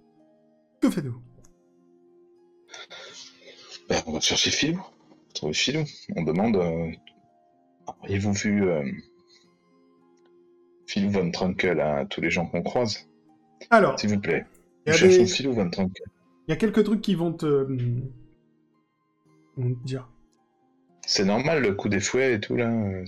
[0.81, 1.21] Que faites-vous?
[3.89, 4.81] Ben, on va chercher Philou.
[5.35, 5.85] Trouver Philou.
[6.17, 6.57] On demande.
[6.57, 6.91] Euh...
[8.03, 8.85] Auriez-vous vu euh...
[10.87, 13.09] Philou Von Trunkel à tous les gens qu'on croise?
[13.71, 14.47] Alors, S'il vous plaît.
[14.87, 16.07] il y, Nous a cherchons des- Philou Von Trunkel.
[16.47, 17.47] il y a quelques trucs qui vont te...
[19.57, 20.09] vont te dire?
[21.07, 23.05] C'est normal le coup des fouets et tout là euh,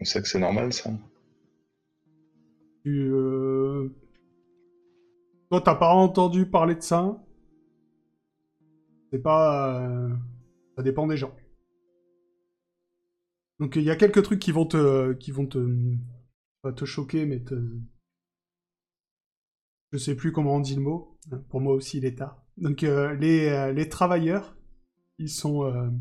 [0.00, 0.90] on sait que c'est normal ça.
[2.84, 3.88] Tu, euh,
[5.50, 7.22] Toi, t'as pas entendu parler de ça?
[9.12, 9.80] C'est pas...
[9.82, 10.14] euh,
[10.76, 11.34] Ça dépend des gens.
[13.60, 15.12] Donc il y a quelques trucs qui vont te...
[15.14, 15.58] qui vont te...
[16.62, 17.54] Pas te choquer, mais te...
[19.92, 21.18] Je sais plus comment on dit le mot.
[21.48, 22.42] Pour moi aussi, il est tard.
[22.56, 24.56] Donc euh, les, euh, les travailleurs,
[25.18, 25.92] ils sont...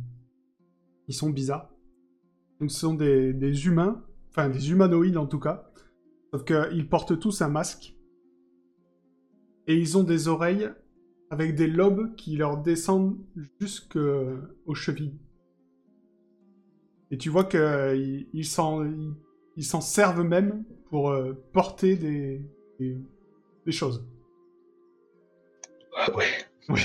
[1.07, 1.69] Ils sont bizarres.
[2.59, 5.69] Donc ce sont des, des humains, enfin des humanoïdes en tout cas,
[6.33, 7.92] Sauf qu'ils portent tous un masque.
[9.67, 10.69] Et ils ont des oreilles
[11.29, 13.17] avec des lobes qui leur descendent
[13.59, 15.17] jusqu'aux chevilles.
[17.11, 18.85] Et tu vois qu'ils ils s'en
[19.55, 22.41] ils- s'en servent même pour euh, porter des,
[22.79, 22.97] des,
[23.65, 24.05] des choses.
[25.95, 26.25] Ah ouais.
[26.69, 26.81] Oui.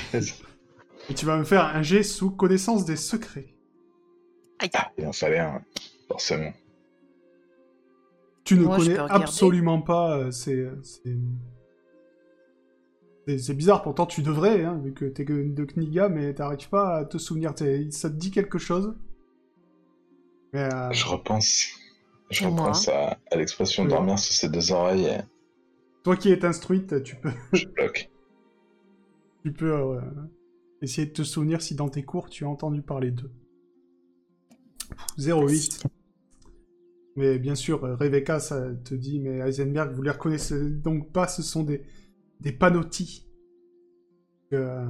[1.11, 3.55] Et tu vas me faire un jet sous connaissance des secrets.
[4.75, 5.63] Ah, il en fallait un,
[6.09, 6.53] forcément.
[8.45, 10.19] Tu ne Moi, connais absolument pas.
[10.19, 10.69] euh, c'est-
[13.37, 13.83] c'est- bizarre.
[13.83, 17.19] Pourtant, tu devrais, hein, vu que t'es que de Kniga, mais t'arrives pas à te
[17.19, 17.53] souvenir.
[17.91, 18.95] Ça te dit quelque chose?
[20.55, 21.67] Mais, euh, Je repense.
[22.31, 23.89] Je moi repense à, à l'expression Oui.
[23.91, 25.19] dormir sur ses deux oreilles et
[26.05, 28.11] toi qui es instruite, tu peux, je bloque.
[29.45, 30.01] tu peux euh,
[30.83, 33.31] essayer de te souvenir si dans tes cours tu as entendu parler d'eux.
[35.19, 35.85] 08.
[37.17, 41.43] Mais bien sûr, Rebecca, ça te dit, mais Heisenberg, vous les reconnaissez donc pas, ce
[41.43, 41.83] sont des,
[42.41, 43.27] des panotis.
[44.53, 44.87] Euh,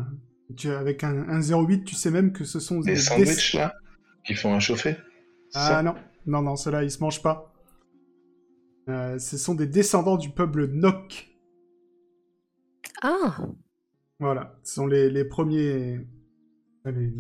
[0.56, 2.96] tu, avec un, un 08, tu sais même que ce sont Les des...
[2.96, 3.74] sandwichs là,
[4.24, 4.96] qui font un chauffé
[5.54, 5.82] Ah ça?
[5.82, 5.94] non,
[6.26, 7.52] non, non, ceux-là, ils se mangent pas.
[8.88, 11.28] Euh, ce sont des descendants du peuple Nok.
[13.02, 13.38] Ah
[14.18, 16.00] Voilà, ce sont les, les premiers...
[16.84, 17.12] Les,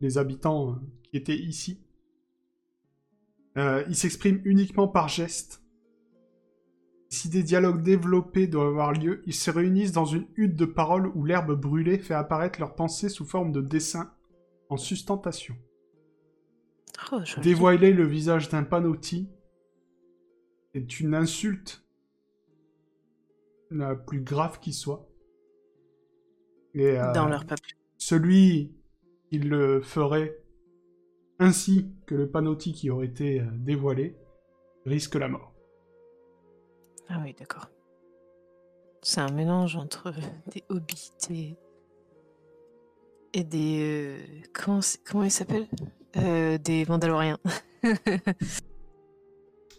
[0.00, 0.74] les habitants euh,
[1.10, 1.80] qui étaient ici.
[3.56, 5.62] Euh, ils s'expriment uniquement par gestes.
[7.14, 11.06] Si des dialogues développés doivent avoir lieu, ils se réunissent dans une hutte de parole
[11.14, 14.12] où l'herbe brûlée fait apparaître leurs pensées sous forme de dessins
[14.68, 15.54] en sustentation.
[17.12, 17.20] Oh.
[17.40, 19.28] Dévoiler le visage d'un panoti
[20.74, 21.86] est une insulte
[23.70, 25.08] le plus grave qui soit.
[26.74, 27.76] Et euh, Dans leur peuple.
[27.96, 28.74] celui
[29.30, 30.36] qui le ferait
[31.38, 34.16] ainsi que le panotti qui aurait été euh, dévoilé
[34.84, 35.53] risque la mort.
[37.08, 37.68] Ah oui, d'accord.
[39.02, 40.12] C'est un mélange entre
[40.54, 41.56] des hobbits et,
[43.34, 43.78] et des...
[43.82, 44.18] euh,
[44.52, 45.68] Comment, c'est- comment ils s'appellent
[46.16, 47.38] Euh, Des Mandaloriens.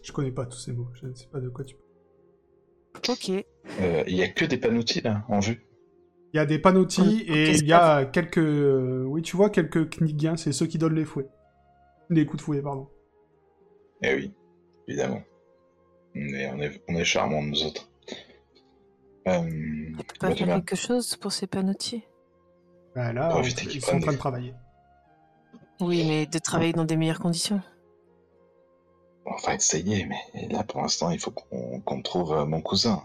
[0.02, 3.16] Je connais pas tous ces mots, je ne sais pas de quoi tu parles.
[3.18, 3.44] ok.
[3.80, 5.66] Euh, Il y a que des panoutis là, en vue.
[6.32, 8.38] Il y a des panotti Ok, et il y a quelques...
[8.38, 11.28] euh, Oui, tu vois, quelques knigiens, c'est ceux qui donnent les fouets.
[12.10, 12.88] Les coups de fouet, pardon.
[14.02, 14.32] Eh oui,
[14.86, 15.22] évidemment.
[16.18, 17.90] Mais on est, on est charmants, nous autres.
[19.28, 22.08] Euh, pas bah, faire quelque chose pour ces panotiers?
[22.94, 24.54] Bah, là, on- ils sont en train de travailler.
[25.80, 27.60] Oui, mais de travailler dans des meilleures conditions.
[29.26, 33.02] Enfin, essayer, mais là, pour l'instant, il faut qu'on trouve euh, mon cousin.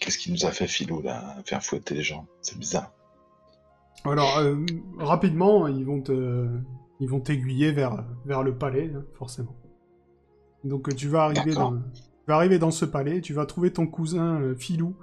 [0.00, 2.26] Qu'est-ce qu'il nous a fait, Philou, là Faire fouetter les gens?
[2.40, 2.92] C'est bizarre.
[4.04, 4.64] Alors, euh,
[4.98, 6.48] rapidement, ils vont te...
[7.00, 9.56] Ils vont t'aiguiller vers, vers le palais, hein, forcément.
[10.62, 11.82] Donc tu vas arriver dans,
[12.24, 14.96] tu vas arriver dans ce palais, tu vas trouver ton cousin Filou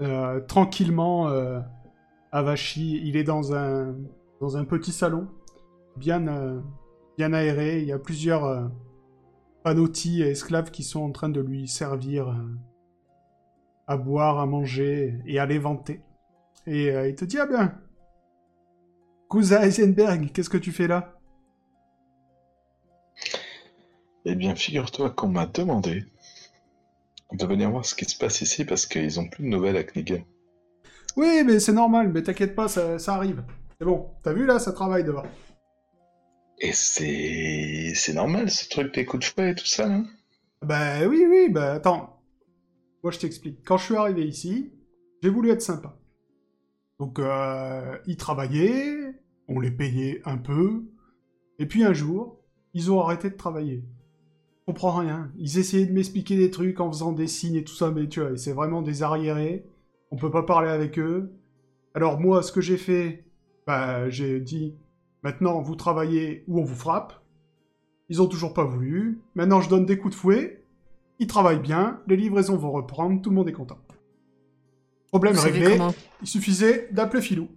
[0.00, 1.60] euh, tranquillement euh,
[2.32, 3.02] à Vachi.
[3.04, 3.94] Il est dans un
[4.40, 5.28] dans un petit salon
[5.96, 6.58] bien euh,
[7.18, 7.80] bien aéré.
[7.80, 8.66] Il y a plusieurs euh,
[9.62, 12.34] panotis et esclaves qui sont en train de lui servir
[13.86, 16.00] à boire, à manger et à l'éventer.
[16.66, 17.74] Et il te dit ah bien,
[19.28, 21.18] cousin Heisenberg, qu'est-ce que tu fais là?
[24.24, 26.04] Eh bien, figure-toi qu'on m'a demandé
[27.32, 29.84] de venir voir ce qui se passe ici parce qu'ils ont plus de nouvelles à
[29.84, 30.24] Knigan.
[31.16, 33.42] Oui, mais c'est normal, mais t'inquiète pas, ça, ça arrive.
[33.78, 35.24] C'est bon, t'as vu là, ça travaille devant.
[36.60, 37.92] Et c'est.
[37.94, 40.06] C'est normal ce truc des coups de fouet et tout ça, hein?
[40.62, 42.20] Bah oui, oui, bah attends.
[43.02, 43.64] Moi je t'explique.
[43.64, 44.72] Quand je suis arrivé ici,
[45.22, 45.96] j'ai voulu être sympa.
[46.98, 49.14] Donc euh, ils travaillaient,
[49.46, 50.84] on les payait un peu,
[51.60, 52.40] et puis un jour,
[52.74, 53.84] ils ont arrêté de travailler.
[54.68, 55.32] Je comprends rien.
[55.38, 58.20] Ils essayaient de m'expliquer des trucs en faisant des signes et tout ça, mais tu
[58.20, 59.64] vois, c'est vraiment des arriérés.
[60.10, 61.32] On peut pas parler avec eux.
[61.94, 63.24] Alors moi, ce que j'ai fait,
[63.66, 64.74] bah j'ai dit,
[65.22, 67.14] maintenant vous travaillez ou on vous frappe.
[68.10, 69.22] Ils ont toujours pas voulu.
[69.34, 70.62] Maintenant, je donne des coups de fouet.
[71.18, 72.02] Ils travaillent bien.
[72.06, 73.22] Les livraisons vont reprendre.
[73.22, 73.78] Tout le monde est content.
[75.06, 75.78] Problème Vous réglé.
[75.78, 77.48] comment, Il suffisait d'appeler Filou.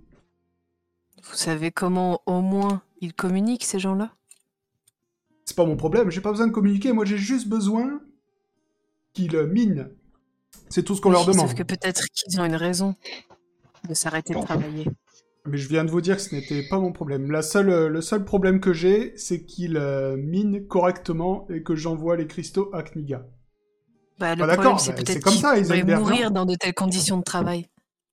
[1.26, 4.14] vous savez comment au moins ils communiquent, ces gens-là?
[5.52, 6.10] C'est pas mon problème.
[6.10, 6.94] J'ai pas besoin de communiquer.
[6.94, 8.00] Moi, j'ai juste besoin
[9.14, 9.90] qu'ils minent.
[10.70, 11.48] C'est tout ce qu'on leur demande.
[11.50, 12.96] Sauf que peut-être qu'ils ont une raison
[13.90, 14.86] de s'arrêter de travailler.
[15.46, 17.30] Mais je viens de vous dire que ce n'était pas mon problème.
[17.32, 21.76] La seule, euh, le seul problème que j'ai, c'est qu'ils euh, minent correctement et que
[21.76, 23.26] j'envoie les cristaux à Kniga.
[24.18, 26.00] Bah, le Ah, d'accord, problème, c'est bah, c'est peut-être comme qu'ils ça, pourraient Heisenberg, non
[26.00, 27.68] mourir dans de telles conditions de travail.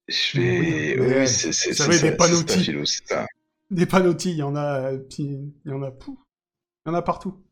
[0.08, 0.58] Je vais.
[0.58, 2.72] Oui, Oui, c'est c'est- vous c'est savez, ça, des panoutis.
[3.70, 6.18] Des panotis, il y en a, euh, il y en a, pouf,
[6.88, 7.44] il y en a partout.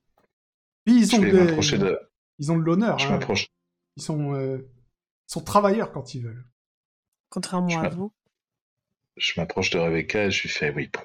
[0.85, 1.99] Puis ils Je ont, vais des- m'approcher de.
[2.39, 2.99] ils ont de l'honneur.
[2.99, 3.11] Je hein.
[3.11, 3.49] m'approche.
[3.97, 4.59] Ils sont, euh,
[5.29, 6.47] ils sont travailleurs quand ils veulent.
[7.29, 8.13] Contrairement Je à vous.
[9.17, 11.01] Je m'approche de Rebecca et je lui fais oui, bon.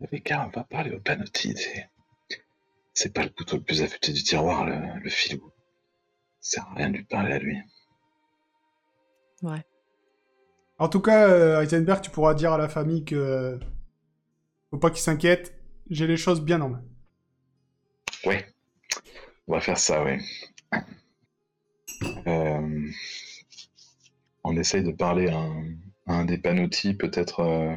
[0.00, 1.56] Rebecca, on va parler au panotis.
[2.94, 5.52] C'est, pas le couteau le plus affûté du tiroir, le, le filou.
[6.40, 7.58] Ça sert à rien de lui parler à lui.
[10.78, 13.58] En tout cas, euh, Heisenberg, tu pourras dire à la famille que
[14.70, 15.54] faut pas qu'ils s'inquiètent.
[15.90, 16.84] J'ai les choses bien en main.
[18.26, 18.46] Ouais.
[19.48, 20.18] On va faire ça, oui.
[22.26, 22.88] Euh,
[24.44, 25.64] on essaye de parler à un,
[26.06, 27.40] à un des panotis, peut-être.
[27.40, 27.74] euh,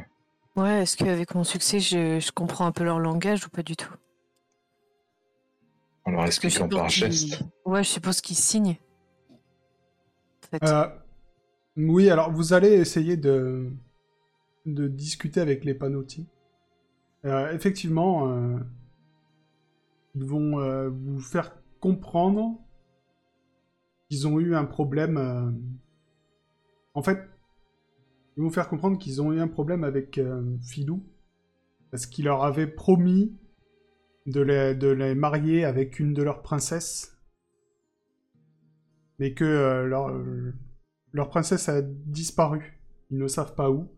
[0.56, 3.74] Ouais, est-ce qu'avec mon succès, je, je comprends un peu leur langage ou pas du
[3.76, 3.92] tout?
[6.04, 7.42] En leur Parce que je expliquant par suppose geste.
[7.64, 8.76] Ouais, je suppose qu'ils signent.
[9.30, 10.62] En fait.
[10.64, 10.88] Euh,
[11.76, 13.72] oui, alors vous allez essayer de,
[14.66, 16.28] de discuter avec les panotis.
[17.24, 18.58] Euh, effectivement, euh,
[20.14, 22.60] vont euh, vous faire comprendre
[24.08, 25.16] qu'ils ont eu un problème.
[25.18, 25.50] euh,
[26.94, 27.18] En fait,
[28.36, 31.04] ils vont vous faire comprendre qu'ils ont eu un problème avec euh, Filou
[31.90, 33.38] parce qu'il leur avait promis
[34.26, 37.16] de les, marier avec une de leurs princesses,
[39.18, 40.52] mais que euh, euh,
[41.12, 42.80] leur princesse a disparu.
[43.10, 43.92] Ils ne savent pas où.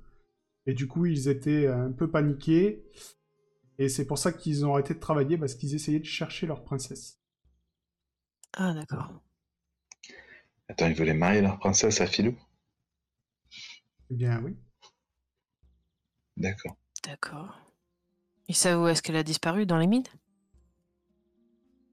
[0.67, 2.85] Et du coup, ils étaient un peu paniqués.
[3.79, 6.65] Et c'est pour ça qu'ils ont arrêté de travailler, parce qu'ils essayaient de chercher leur
[6.65, 7.21] princesse.
[8.55, 9.13] Ah, d'accord.
[10.69, 12.35] Attends, ils voulaient marier leur princesse à Filou
[14.11, 14.57] Eh bien, oui.
[16.37, 16.77] D'accord.
[17.05, 17.61] D'accord.
[18.49, 19.67] Ils savent où est-ce qu'elle a disparu?
[19.67, 20.05] Dans les mines?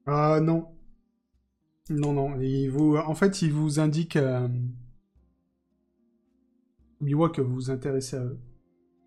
[0.06, 0.78] Ah non.
[1.90, 2.40] Non, non.
[2.40, 2.96] Il vous...
[2.96, 4.16] En fait, il vous indique...
[4.16, 4.48] euh,
[7.02, 8.40] Miwa que vous vous intéressez à eux.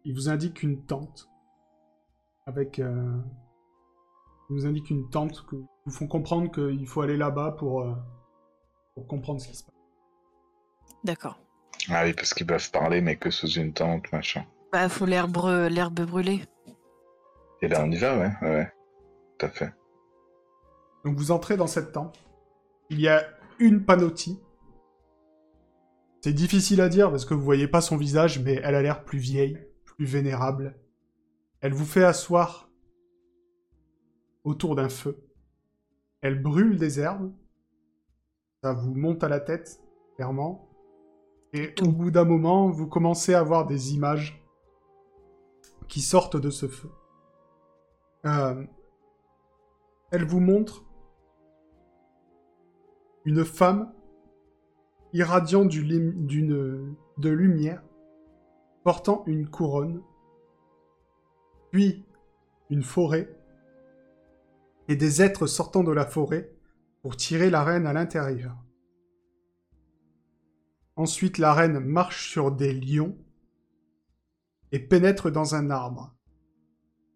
[0.04, 1.28] Ils vous indiquent une tente.
[2.46, 2.78] Avec.
[2.78, 3.18] euh,
[4.50, 7.92] Ils vous indiquent une tente que vous font comprendre qu'il faut aller là-bas pour, euh,
[8.94, 9.74] pour comprendre ce qui se passe.
[11.04, 11.38] D'accord.
[11.88, 14.44] Ah oui, parce qu'ils peuvent parler, mais que sous une tente, machin.
[14.72, 15.36] Bah, faut l'herbe
[15.70, 16.42] l'herbe brûlée.
[17.62, 18.72] Et là, on y va, ouais, ouais, ouais.
[19.38, 19.72] Tout à fait.
[21.04, 22.18] Donc vous entrez dans cette tente.
[22.90, 23.24] Il y a
[23.58, 24.40] une panotie.
[26.22, 29.04] C'est difficile à dire parce que vous voyez pas son visage, mais elle a l'air
[29.04, 30.76] plus vieille, plus vénérable.
[31.60, 32.70] Elle vous fait asseoir
[34.44, 35.18] autour d'un feu.
[36.20, 37.32] Elle brûle des herbes.
[38.62, 39.80] Ça vous monte à la tête,
[40.14, 40.68] clairement.
[41.52, 44.42] Et au bout d'un moment, vous commencez à voir des images
[45.88, 46.90] qui sortent de ce feu.
[48.24, 48.64] Euh,
[50.10, 50.84] elle vous montre
[53.24, 53.92] une femme
[55.12, 57.82] irradiant du de lumière,
[58.84, 60.02] portant une couronne,
[61.70, 62.04] puis
[62.70, 63.28] une forêt,
[64.88, 66.52] et des êtres sortant de la forêt
[67.02, 68.56] pour tirer la reine à l'intérieur.
[70.96, 73.18] Ensuite, la reine marche sur des lions
[74.72, 76.14] et pénètre dans un arbre.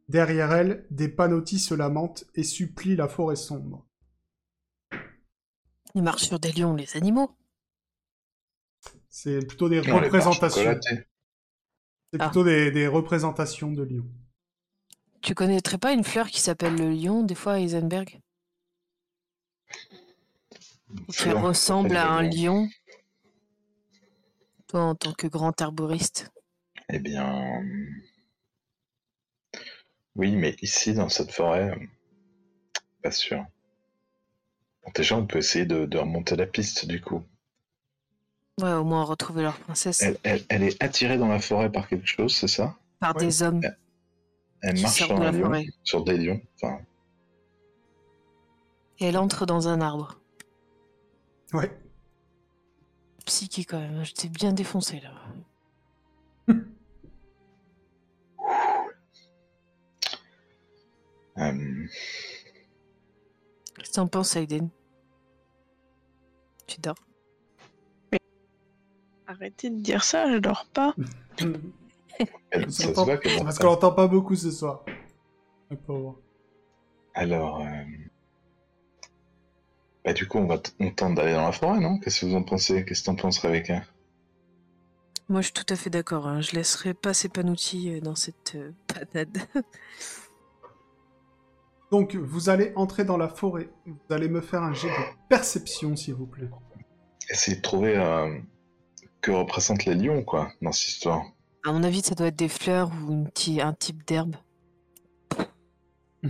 [0.08, 3.86] Derrière elle, des panotis se lamentent et supplient la forêt sombre.
[5.94, 7.36] Ils marchent sur des lions, les animaux.
[9.08, 10.78] C'est plutôt des représentations.
[10.82, 12.28] C'est Ah.
[12.28, 14.10] plutôt des, des représentations de lions.
[15.22, 18.20] Tu connaîtrais pas une fleur qui s'appelle le lion, des fois, à Heisenberg
[21.12, 22.68] Qui ressemble à un lion?
[24.68, 26.30] Toi, en tant que grand arboriste.
[26.88, 27.62] Eh bien.
[30.16, 31.86] Oui, mais ici, dans cette forêt, euh,
[33.02, 33.44] pas sûr.
[34.84, 37.22] Bon, déjà, on peut essayer de, de remonter la piste, du coup.
[38.60, 41.88] Ouais, au moins retrouver leur princesse Elle, elle- elle est attirée dans la forêt par
[41.88, 42.76] quelque chose, c'est ça?
[42.98, 43.26] Par ouais.
[43.26, 43.76] des hommes Elle
[44.74, 45.66] qui marche sur de un la lion, forêt.
[45.84, 46.40] sur des lions.
[46.56, 46.78] Enfin,
[48.98, 50.20] Et elle entre dans un arbre.
[51.52, 51.70] Ouais.
[53.26, 55.12] Psyché quand même, je t'ai bien défoncé là.
[61.38, 61.86] euh,
[63.76, 64.68] Qu'est-ce que t'en penses, Aiden?
[66.66, 66.94] Tu dors?
[69.26, 70.94] Arrêtez de dire ça, je dors pas.
[72.50, 73.62] elle- Ça ça parce pas.
[73.64, 74.84] qu'on l'entend pas beaucoup ce soir.
[77.14, 77.66] Alors, euh,
[80.04, 81.98] bah, du coup, on, va on tente d'aller dans la forêt, non?
[81.98, 82.84] Qu'est-ce que vous en pensez?
[82.84, 83.82] Qu'est-ce que t'en penses, Rebecca?
[85.28, 86.26] Moi, je suis tout à fait d'accord.
[86.26, 86.40] hein.
[86.40, 89.38] Je laisserai pas ces panoutis euh, dans cette euh, panade.
[91.90, 93.68] Donc, vous allez entrer dans la forêt.
[93.86, 96.48] Vous allez me faire un jet de perception, s'il vous plaît.
[97.28, 98.38] Essayer de trouver euh,
[99.20, 101.24] que représentent les lions, quoi, dans cette histoire.
[101.64, 104.36] À mon avis, ça doit être des fleurs ou une un type d'herbe.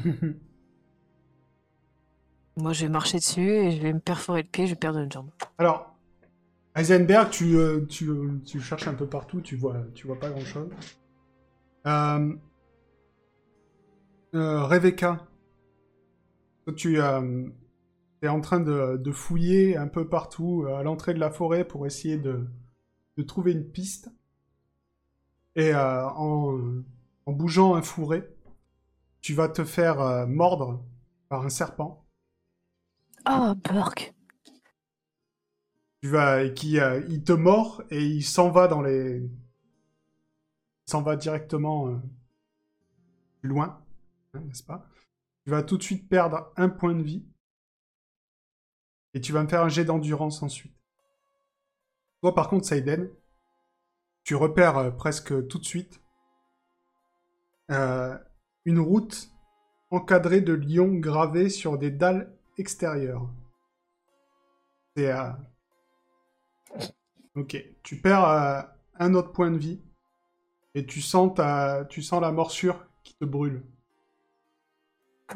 [2.57, 4.99] Moi, je vais marcher dessus et je vais me perforer le pied, je vais perdre
[4.99, 5.31] une jambe.
[5.59, 5.95] Alors,
[6.75, 10.31] Heisenberg, tu, euh, tu, euh, tu cherches un peu partout, tu vois, tu vois pas
[10.31, 10.69] grand-chose.
[11.87, 12.35] Euh,
[14.35, 15.27] euh, Rebecca,
[16.77, 17.49] tu euh,
[18.23, 21.87] es en train de, de fouiller un peu partout à l'entrée de la forêt pour
[21.87, 22.47] essayer de,
[23.17, 24.11] de trouver une piste.
[25.57, 26.83] Et euh, en,
[27.27, 28.29] en bougeant un fourré,
[29.21, 30.83] tu vas te faire euh, mordre
[31.29, 32.05] par un serpent.
[33.27, 34.15] Oh, Burk
[36.03, 39.31] tu vas et qui euh, il te mord et il s'en va dans les il
[40.91, 42.01] s'en va directement
[43.41, 43.83] plus loin
[44.35, 44.87] hein, n'est-ce pas?
[45.45, 47.25] Tu vas tout de suite perdre un point de vie.
[49.15, 50.75] Et tu vas me faire un jet d'endurance ensuite.
[52.21, 53.11] Toi par contre Saiden
[54.25, 56.01] tu repères euh, presque tout de suite
[57.71, 58.17] euh,
[58.65, 59.31] une route
[59.91, 63.29] encadrée de lions gravés sur des dalles extérieures
[64.97, 65.31] c'est euh,
[67.37, 68.61] Ok, tu perds euh,
[68.99, 69.81] un autre point de vie
[70.75, 73.63] et tu sens ta, tu sens la morsure qui te brûle.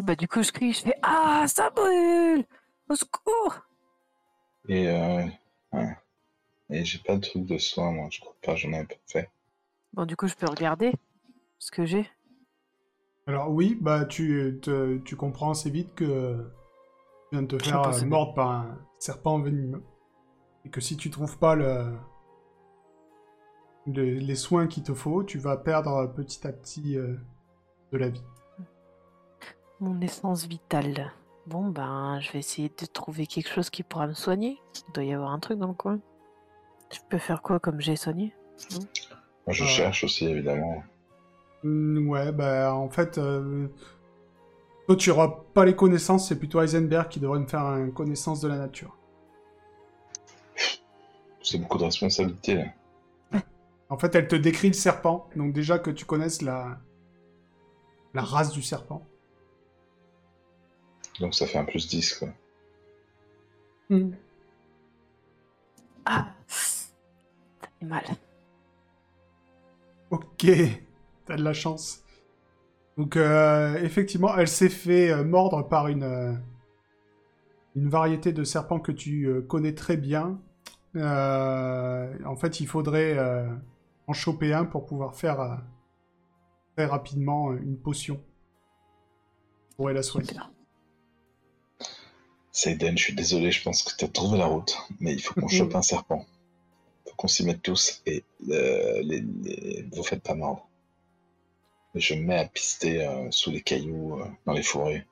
[0.00, 2.44] Bah, du coup, je crie, je fais Ah, ça brûle
[2.88, 3.60] Au secours
[4.68, 5.24] Et, euh,
[5.72, 5.96] ouais.
[6.74, 9.30] Et j'ai pas de truc de soin, moi, je crois pas, j'en ai pas fait.
[9.92, 10.92] Bon, du coup, je peux regarder
[11.60, 12.10] ce que j'ai.
[13.28, 16.04] Alors oui, bah tu, te- tu comprends assez vite que
[17.30, 19.84] tu viens de te faire euh, mordre par un serpent venimeux
[20.64, 21.96] et que si tu trouves pas le,
[23.86, 27.16] le- les soins qu'il te faut, tu vas perdre petit à petit euh,
[27.92, 28.24] de la vie.
[29.78, 31.12] Mon essence vitale.
[31.46, 34.58] Bon, ben, je vais essayer de trouver quelque chose qui pourra me soigner.
[34.88, 36.00] Il doit y avoir un truc dans le coin.
[36.94, 38.32] Je peux faire quoi comme j'ai soigné
[38.70, 38.80] Moi,
[39.48, 39.66] je Ah.
[39.66, 40.82] cherche aussi, évidemment.
[41.64, 43.66] Hmm, ouais, bah en fait, euh,
[44.86, 48.40] toi tu n'auras pas les connaissances, c'est plutôt Heisenberg qui devrait me faire une connaissance
[48.42, 48.96] de la nature.
[51.42, 52.64] C'est beaucoup de responsabilités, là.
[53.90, 56.78] En fait, elle te décrit le serpent, donc déjà que tu connaisses la,
[58.14, 59.06] la race du serpent.
[61.20, 62.28] Donc ça fait un plus 10, quoi.
[66.06, 66.63] Ah, ça fait
[67.84, 68.04] mal.
[70.10, 70.46] Ok,
[71.26, 72.02] t'as de la chance.
[72.96, 76.32] Donc, euh, effectivement, elle s'est fait euh, mordre par une, euh,
[77.74, 80.40] une variété de serpents que tu euh, connais très bien.
[80.96, 83.48] Euh, en fait, il faudrait euh,
[84.06, 85.56] en choper un pour pouvoir faire euh,
[86.76, 88.20] très rapidement une potion.
[89.76, 90.30] Pour la soigner.
[92.52, 95.48] Seiden, je suis désolé, je pense que t'as trouvé la route, mais il faut qu'on
[95.48, 96.24] chope un serpent.
[97.16, 100.68] Qu'on s'y mette tous et euh, les, les- vous faites pas mordre.
[101.94, 105.06] Et je me mets à pister euh, sous les cailloux, euh, dans les forêts.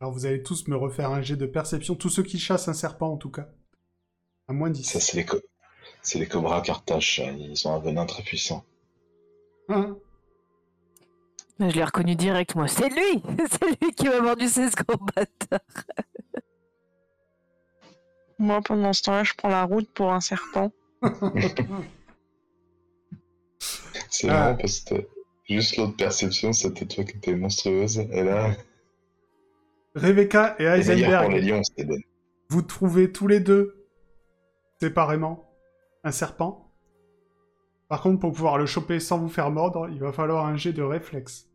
[0.00, 2.74] Alors, vous allez tous me refaire un jet de perception, tous ceux qui chassent un
[2.74, 3.48] serpent en tout cas.
[4.46, 4.84] À moins 10.
[4.84, 5.40] Ça, c'est les, co-
[6.14, 8.64] les cobras cartaches, ils ont un venin très puissant.
[9.68, 9.96] Hein?
[11.58, 12.68] Je l'ai reconnu direct, moi.
[12.68, 14.68] C'est lui C'est lui qui m'a mordu ses
[15.16, 15.60] bâtard.
[18.38, 20.70] Moi, pendant ce temps-là, je prends la route pour un serpent.
[24.10, 24.32] C'est Ah.
[24.32, 24.94] marrant parce que
[25.48, 28.52] juste l'autre perception, c'était toi qui étais monstrueuse, et là,
[29.94, 31.62] Rebecca et Heisenberg, lions,
[32.50, 33.86] vous trouvez tous les deux,
[34.80, 35.50] séparément,
[36.04, 36.72] un serpent.
[37.88, 40.72] Par contre, pour pouvoir le choper sans vous faire mordre, il va falloir un jet
[40.72, 41.48] de réflexe.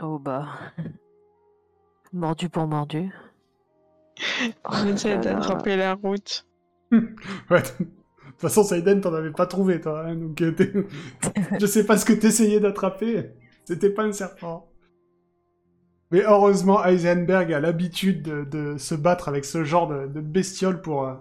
[0.00, 0.48] Oh bah.
[2.12, 3.10] Mordu pour mordu.
[4.64, 5.20] On essaie là là.
[5.34, 6.46] d'attraper la route.
[6.92, 7.88] Ouais, de toute
[8.38, 10.06] façon, Saiden, t'en avais pas trouvé, toi.
[10.06, 10.52] hein, donc, euh,
[11.60, 13.30] je sais pas ce que t'essayais d'attraper.
[13.64, 14.66] C'était pas un serpent.
[16.10, 20.80] Mais heureusement, Heisenberg a l'habitude de, de se battre avec ce genre de, de bestiole
[20.80, 21.14] pour, euh,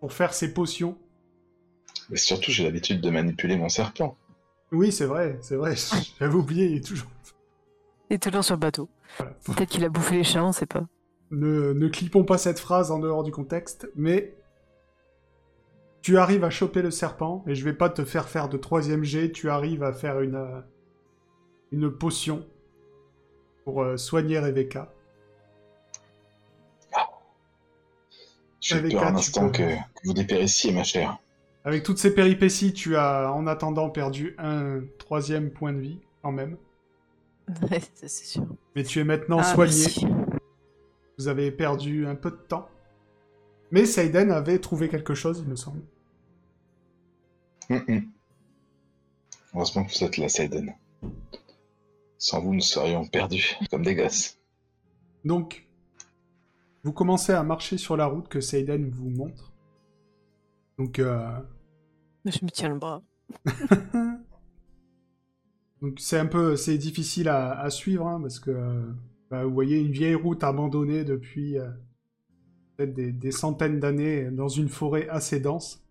[0.00, 0.98] pour faire ses potions.
[2.10, 4.16] Mais surtout, j'ai l'habitude de manipuler mon serpent.
[4.72, 5.74] Oui, c'est vrai, c'est vrai.
[6.18, 7.08] J'avais oublié, il est toujours.
[8.10, 8.90] Il est toujours sur le bateau.
[9.16, 9.32] Voilà.
[9.44, 10.84] Peut-être qu'il a bouffé les chiens, on sait pas.
[11.30, 14.34] Ne, ne clipons pas cette phrase en dehors du contexte, mais
[16.02, 19.04] tu arrives à choper le serpent, et je vais pas te faire faire de troisième
[19.04, 20.60] jet, tu arrives à faire une, euh,
[21.72, 22.44] une potion
[23.64, 24.92] pour euh, soigner Rebecca.
[28.60, 31.18] J'ai Avec peur un, instant peux- que, que vous dépérissiez, ma chère.
[31.64, 36.32] Avec toutes ces péripéties, tu as en attendant perdu un troisième point de vie, quand
[36.32, 36.56] même.
[37.70, 38.46] Ouais, ça c'est sûr.
[38.76, 39.72] Mais tu es maintenant Ah, soigné.
[41.20, 42.66] Vous avez perdu un peu de temps.
[43.70, 45.82] Mais Seiden avait trouvé quelque chose, il me semble.
[47.68, 48.10] Hum, hum.
[49.54, 50.74] Heureusement que vous êtes là, Seiden.
[52.16, 54.38] Sans vous, nous serions perdus, comme des gosses.
[55.26, 55.68] Donc,
[56.84, 59.52] vous commencez à marcher sur la route que Seiden vous montre.
[60.78, 61.38] Donc, euh,
[62.24, 63.02] Je me tiens le bras.
[65.82, 68.90] donc c'est un peu, c'est difficile à, à suivre hein, parce que euh,
[69.30, 71.70] bah, vous voyez une vieille route abandonnée depuis euh,
[72.76, 75.86] peut-être des, centaines d'années dans une forêt assez dense.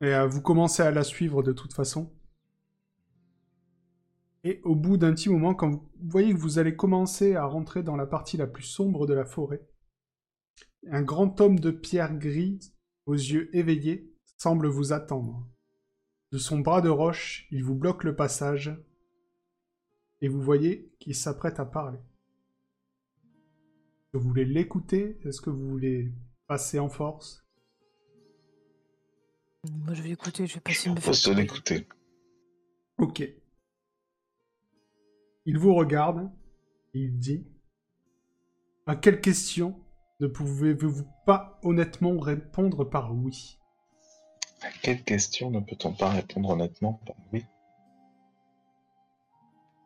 [0.00, 2.12] Et euh, vous commencez à la suivre de toute façon.
[4.44, 7.82] Et au bout d'un petit moment, quand vous voyez que vous allez commencer à rentrer
[7.82, 9.66] dans la partie la plus sombre de la forêt,
[10.88, 12.60] un grand homme de pierre gris,
[13.06, 15.48] aux yeux éveillés, semble vous attendre.
[16.30, 18.76] De son bras de roche, il vous bloque le passage,
[20.20, 21.98] et vous voyez qu'il s'apprête à parler.
[23.18, 25.18] Est-ce que vous voulez l'écouter?
[25.24, 26.12] Est-ce que vous voulez
[26.46, 27.44] passer en force?
[29.70, 31.34] Moi je vais écouter, je vais passer On me faire.
[31.34, 31.88] l'écouter.
[32.98, 33.22] Ok.
[35.44, 36.30] Il vous regarde,
[36.94, 37.46] et il dit
[38.86, 39.78] À quelle question
[40.20, 43.58] ne pouvez-vous pas honnêtement répondre par oui?
[44.62, 47.44] À quelle question ne peut-on pas répondre honnêtement Bah Oui?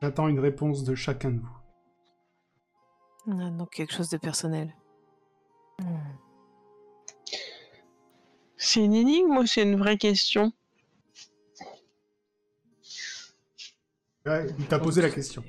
[0.02, 1.58] J'attends une réponse de chacun de vous.
[3.28, 4.74] Ah, donc quelque chose de personnel.
[5.78, 5.98] Hmm.
[8.56, 10.52] C'est une énigme ou c'est une vraie question?
[14.26, 15.42] Ouais, il t'a posé la question.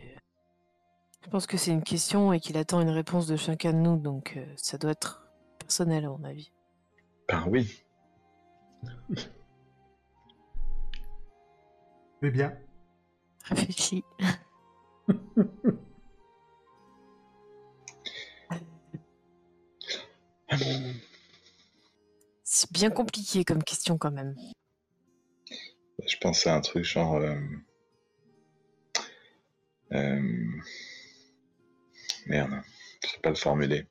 [1.23, 3.97] Je pense que c'est une question et qu'il attend une réponse de chacun de nous,
[3.97, 5.29] donc euh, ça doit être
[5.59, 6.51] personnel à mon avis.
[7.27, 7.83] Ben oui.
[12.23, 12.57] Eh bien,
[13.45, 14.03] Réfléchis.
[22.43, 24.35] c'est bien compliqué comme question quand même.
[26.05, 27.15] Je pensais à un truc genre.
[27.15, 27.35] euh,
[29.93, 30.21] euh,
[32.27, 32.61] Merde,
[33.03, 33.87] je sais pas le formuler.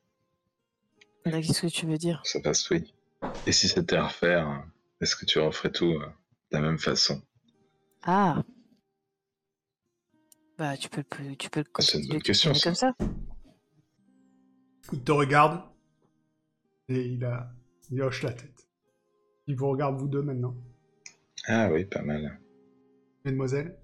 [1.25, 2.21] Qu'est-ce que tu veux dire?
[2.25, 2.93] Ça passe, oui.
[3.45, 4.65] Et si c'était à refaire,
[4.99, 6.05] est-ce que tu referais tout euh,
[6.51, 7.21] de la même façon?
[8.03, 8.43] Ah
[10.61, 12.61] Bah, tu peux, le- tu peux le Ah, c'est une continuer bonne de question, tourner
[12.61, 12.93] comme ça.
[14.93, 15.63] Il te regarde
[16.87, 17.51] et il, a...
[17.89, 18.67] il hoche la tête.
[19.47, 20.55] Il vous regarde vous deux maintenant.
[21.47, 22.39] Ah oui, pas mal.
[23.25, 23.75] Mademoiselle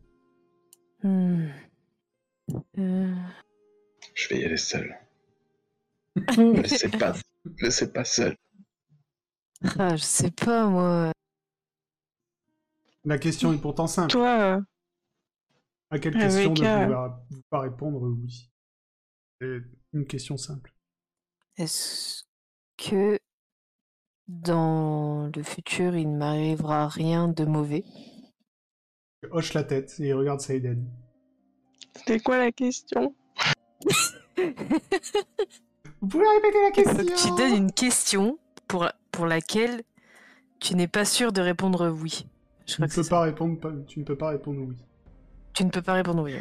[1.02, 1.48] Hmm.
[2.78, 3.16] Euh,
[4.14, 4.96] Je vais y aller seul.
[6.38, 7.14] Ne laissez pas,
[7.46, 8.38] ne laissez pas seul.
[9.80, 11.12] Ah, je sais pas, moi.
[13.04, 14.12] La question est pourtant simple.
[14.12, 14.62] Toi, euh,
[15.90, 16.86] À quelle Avec, question ne euh,
[17.28, 18.50] pouvez-vous pas répondre oui
[19.40, 19.62] C'est
[19.94, 20.74] une question simple.
[21.58, 22.24] Est-ce
[22.78, 23.20] que
[24.28, 27.86] dans le futur, il ne m'arrivera rien de mauvais?
[29.24, 30.86] Il hoche la tête et regarde Saïden.
[31.96, 33.16] c'était quoi la question?
[36.02, 39.84] Vous pouvez répéter la question Donc, tu donnes une question pour, pour laquelle
[40.60, 42.28] tu n'es pas sûr de répondre oui?
[42.68, 43.22] Je Tu ne crois que peux c'est pas ça.
[43.22, 43.60] répondre.
[43.60, 44.76] pas- Tu ne peux pas répondre oui.
[45.58, 46.36] Tu ne peux pas répondre oui.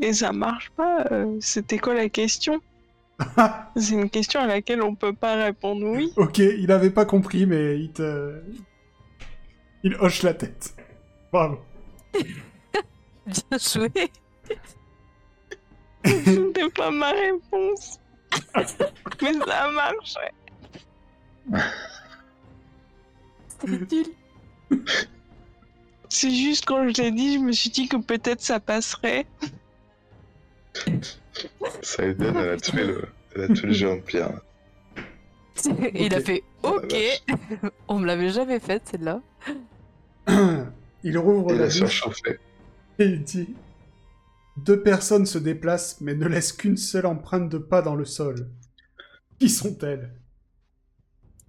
[0.00, 1.04] Et ça marche pas.
[1.10, 2.60] euh, C'était quoi la question
[3.74, 6.12] C'est une question à laquelle on peut pas répondre oui.
[6.16, 8.40] ok, il avait pas compris, mais il te.
[9.82, 10.76] Il hoche la tête.
[11.32, 11.58] Bravo.
[13.26, 13.90] Bien joué.
[16.04, 17.98] C'était pas ma réponse.
[18.54, 20.14] Mais ça marche.
[23.48, 24.06] C'était nul.
[26.10, 29.26] C'est juste quand je l'ai dit, je me suis dit que peut-être ça passerait.
[31.82, 34.40] Ça Eden, elle a tué le, elle a tué le géant de pierre.
[35.94, 36.20] Il a Ok.
[36.20, 36.94] fait la OK.
[37.88, 39.22] On me l'avait jamais faite celle-là.
[41.02, 42.38] il rouvre Il la a bouche surchauffé.
[42.98, 43.58] et il dit
[44.56, 48.50] Deux personnes se déplacent, mais ne laissent qu'une seule empreinte de pas dans le sol.
[49.40, 50.14] Qui sont-elles?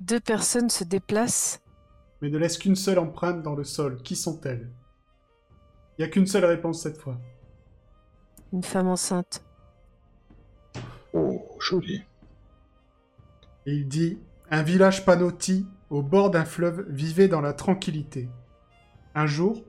[0.02, 1.62] Deux personnes se déplacent.
[2.22, 4.02] Mais ne laissent qu'une seule empreinte dans le sol.
[4.04, 4.70] Qui sont-elles?
[5.98, 7.18] Il n'y a qu'une seule réponse cette fois.
[8.54, 9.44] Une femme enceinte.
[11.14, 12.04] Oh, joli.
[13.66, 14.20] Et il dit
[14.52, 18.30] Un village panoti, au bord d'un fleuve, vivait dans la tranquillité.
[19.16, 19.64] Un jour,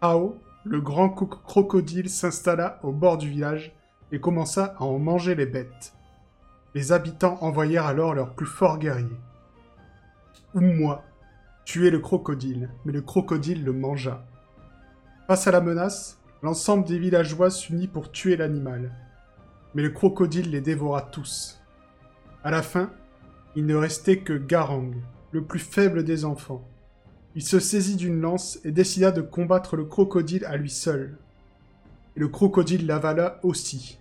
[0.00, 3.72] Ao, le grand co- crocodile, s'installa au bord du village
[4.12, 5.94] et commença à en manger les bêtes.
[6.74, 9.20] Les habitants envoyèrent alors leurs plus forts guerriers.
[10.54, 11.04] Ou moi,
[11.70, 14.26] tuer le crocodile, mais le crocodile le mangea.
[15.28, 18.90] Face à la menace, l'ensemble des villageois s'unit pour tuer l'animal.
[19.76, 21.62] Mais le crocodile les dévora tous.
[22.42, 22.90] À la fin,
[23.54, 24.96] il ne restait que Garang,
[25.30, 26.66] le plus faible des enfants.
[27.36, 31.18] Il se saisit d'une lance et décida de combattre le crocodile à lui seul.
[32.16, 34.00] Et le crocodile l'avala aussi.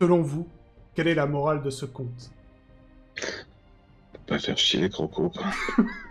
[0.00, 0.46] Selon vous,
[0.94, 2.30] quelle est la morale de ce conte?
[4.28, 5.32] Pas faire chier les crocos.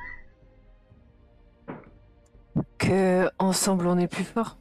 [2.78, 4.57] Que ensemble on est plus fort.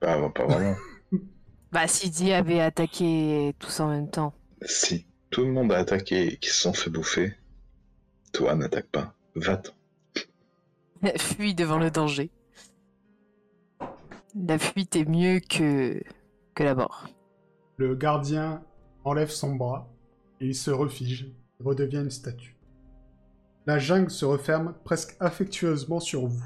[0.00, 0.76] Pas, pas vraiment.
[1.70, 4.32] Bah si Di avait attaqué tous en même temps.
[4.62, 7.34] Si tout le monde a attaqué et qu'ils se sont fait bouffer,
[8.32, 9.14] toi n'attaque pas.
[9.34, 9.72] Va-t'en.
[11.18, 12.30] Fuis devant le danger.
[14.34, 16.02] La fuite est mieux que
[16.54, 17.08] que la mort.
[17.76, 18.64] Le gardien
[19.04, 19.88] enlève son bras
[20.40, 21.30] et il se refige,
[21.60, 22.57] redevient une statue.
[23.68, 26.42] La jungle se referme presque affectueusement sur vous.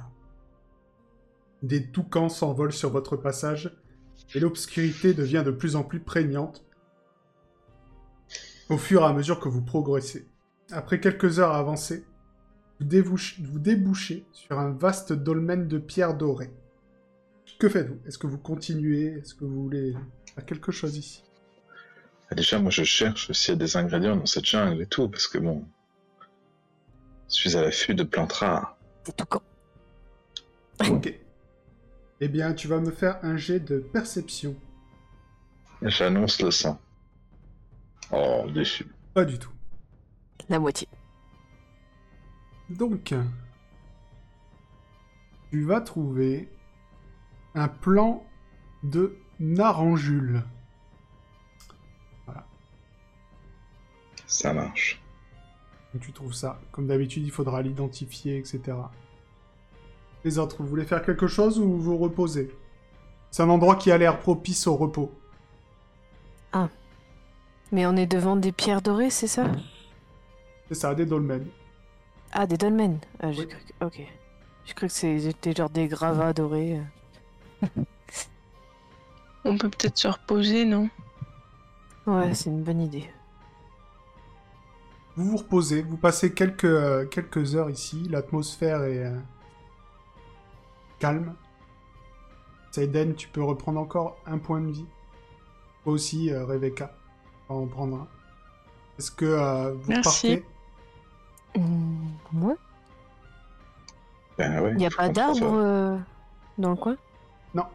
[1.62, 3.78] Des toucans s'envolent sur votre passage
[4.34, 6.64] et l'obscurité devient de plus en plus prégnante
[8.68, 10.26] au fur et à mesure que vous progressez.
[10.72, 12.04] Après quelques heures avancées,
[12.80, 16.52] vous, dévouch- vous débouchez sur un vaste dolmen de pierres dorées.
[17.60, 18.00] Que faites-vous?
[18.04, 19.18] Est-ce que vous continuez?
[19.20, 19.94] Est-ce que vous voulez
[20.34, 21.22] faire quelque chose ici?
[22.30, 25.28] Ah, Déjà, moi je cherche s'il y des ingrédients dans cette jungle et tout, parce
[25.28, 25.64] que bon.
[27.32, 28.76] Je suis à l'affût de plantes rares.
[29.04, 29.42] C'est tout quand.
[30.88, 31.12] Ok.
[32.20, 34.54] Eh bien, tu vas me faire un jet de perception.
[35.82, 36.78] J'annonce le sang.
[38.12, 38.86] Oh, déçu.
[39.14, 39.50] Pas du tout.
[40.48, 40.86] La moitié.
[42.70, 43.14] Donc,
[45.50, 46.48] tu vas trouver
[47.54, 48.24] un plan
[48.82, 50.44] de Naranjule.
[54.26, 55.01] Ça marche.
[55.92, 56.60] Donc, tu trouves ça.
[56.72, 58.60] Comme d'habitude, il faudra l'identifier, etc.
[60.24, 62.54] Les autres, vous voulez faire quelque chose ou vous reposez?
[63.30, 65.12] C'est un endroit qui a l'air propice au repos.
[67.72, 69.46] Mais on est devant des pierres dorées, c'est ça?
[70.68, 71.46] C'est ça, des dolmens.
[72.32, 72.98] Ah, des dolmens.
[73.20, 73.48] Ah, j'ai Oui.
[73.48, 73.84] cru que...
[73.86, 74.02] Ok.
[74.66, 76.78] J'ai cru que c'était genre des gravats dorés.
[77.62, 77.66] euh.
[79.44, 80.90] On peut peut-être se reposer, non?
[82.06, 83.08] Ouais, c'est une bonne idée.
[85.16, 89.18] Vous vous reposez, vous passez quelques, euh, quelques heures ici, l'atmosphère est euh,
[90.98, 91.34] calme.
[92.70, 94.86] Seiden, tu peux reprendre encore un point de vie.
[95.84, 96.92] Toi aussi, euh, Rebecca,
[97.48, 98.08] on va en prendre un.
[98.98, 100.36] Est-ce que euh, vous Merci.
[100.38, 100.44] partez
[102.32, 102.54] moi
[104.38, 105.98] Ben ouais, Il n'y a pas d'arbre euh,
[106.58, 106.96] dans le coin?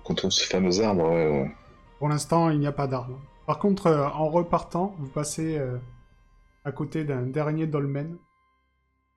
[0.04, 1.56] Contre ce fameux arbre, ouais, ouais.
[2.00, 3.20] Pour l'instant, il n'y a pas d'arbre.
[3.46, 5.78] Par contre, euh, en repartant, vous passez euh,
[6.68, 8.18] à côté d'un dernier dolmen.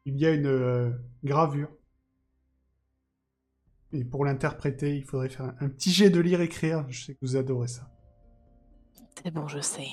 [0.05, 0.91] Il y a une euh,
[1.25, 1.69] gravure.
[3.93, 6.87] Et pour l'interpréter, il faudrait faire un, un petit jet de lire-écrire.
[6.89, 7.91] Je sais que vous adorez ça.
[9.23, 9.89] C'est bon, je sais.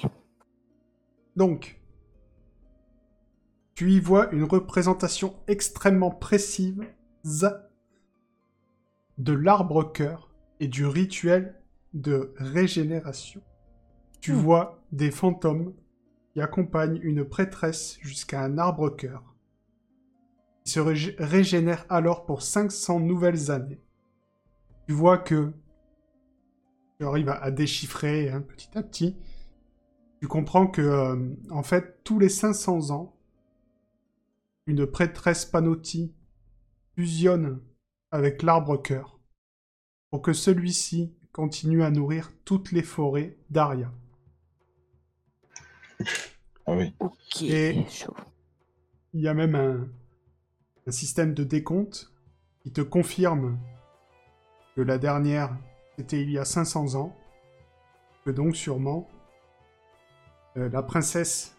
[1.35, 1.81] Donc,
[3.73, 6.79] tu y vois une représentation extrêmement précise
[9.17, 11.59] de l'arbre-cœur et du rituel
[11.93, 13.41] de régénération.
[14.21, 14.35] Tu Hmm.
[14.35, 15.73] vois des fantômes
[16.37, 19.23] qui accompagnent une prêtresse jusqu'à un arbre-cœur.
[20.63, 23.81] qui se rég- régénère alors pour 500 nouvelles années.
[24.85, 25.51] Tu vois que
[26.99, 29.17] tu arrives à, à déchiffrer hein, petit à petit.
[30.21, 33.15] Tu comprends que, euh, en fait, tous les 500 ans,
[34.67, 36.13] une prêtresse Panotti
[36.95, 37.61] fusionne
[38.11, 39.19] avec l'arbre-cœur
[40.11, 43.91] pour que celui-ci continue à nourrir toutes les forêts d'Aria.
[46.65, 46.93] Ah oui.
[46.99, 48.15] Ok, Et- chaud.
[49.13, 49.87] Il y a même un,
[50.85, 52.11] un système de décompte
[52.61, 53.57] qui te confirme
[54.75, 55.57] que la dernière,
[55.97, 57.15] c'était il y a 500 ans,
[58.25, 59.07] que donc sûrement
[60.57, 61.55] euh, la princesse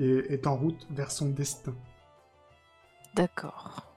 [0.00, 1.74] est, est en route vers son destin.
[3.14, 3.94] D'accord.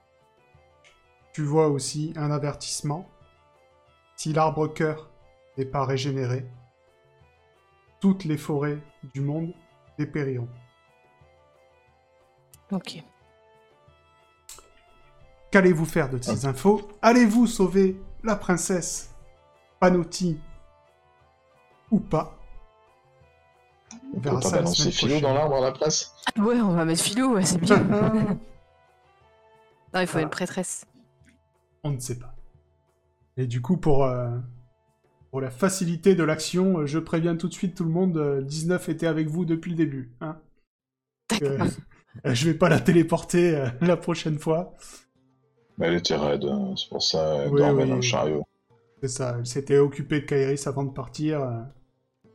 [1.32, 3.08] Tu vois aussi un avertissement.
[4.16, 5.10] Si l'arbre-cœur
[5.56, 6.46] n'est pas régénéré,
[8.00, 8.78] toutes les forêts
[9.14, 9.52] du monde
[9.98, 10.48] dépériront.
[12.70, 13.02] Ok.
[15.50, 16.86] Qu'allez-vous faire de ces infos?
[17.00, 19.14] Allez-vous sauver la princesse
[19.80, 20.38] Panotti
[21.90, 22.34] ou pas?
[24.14, 26.14] On verra ça la semaine dans l'arbre à la place?
[26.36, 27.78] Ouais, on va mettre Philou, ouais, c'est bien.
[27.84, 28.38] non,
[30.00, 30.22] il faut Ah.
[30.22, 30.84] une prêtresse.
[31.84, 32.34] On ne sait pas.
[33.38, 34.36] Et du coup, pour, euh,
[35.30, 38.42] pour la facilité de l'action, euh, je préviens tout de suite tout le monde, euh,
[38.42, 40.12] 19 était avec vous depuis le début.
[40.20, 40.38] Hein.
[41.42, 41.58] Euh,
[42.26, 44.74] euh, je vais pas la téléporter euh, la prochaine fois.
[45.76, 47.88] Mais elle était raide, hein, c'est pour ça elle Oui, dormait oui.
[47.90, 48.44] dans le chariot.
[49.02, 51.42] C'est ça, elle s'était occupée de Kairis avant de partir.
[51.42, 51.60] euh,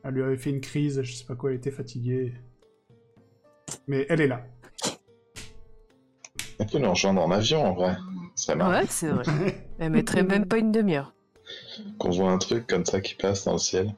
[0.03, 2.33] Elle lui avait fait une crise, je sais pas quoi, elle était fatiguée.
[3.87, 4.45] Mais elle est là.
[6.59, 7.97] Elle peut nous rejoindre en avion en vrai.
[8.47, 9.65] Ouais, c'est vrai.
[9.79, 11.13] Elle mettrait même pas une demi-heure.
[11.97, 13.93] Qu'on voit un truc comme ça qui passe dans le ciel.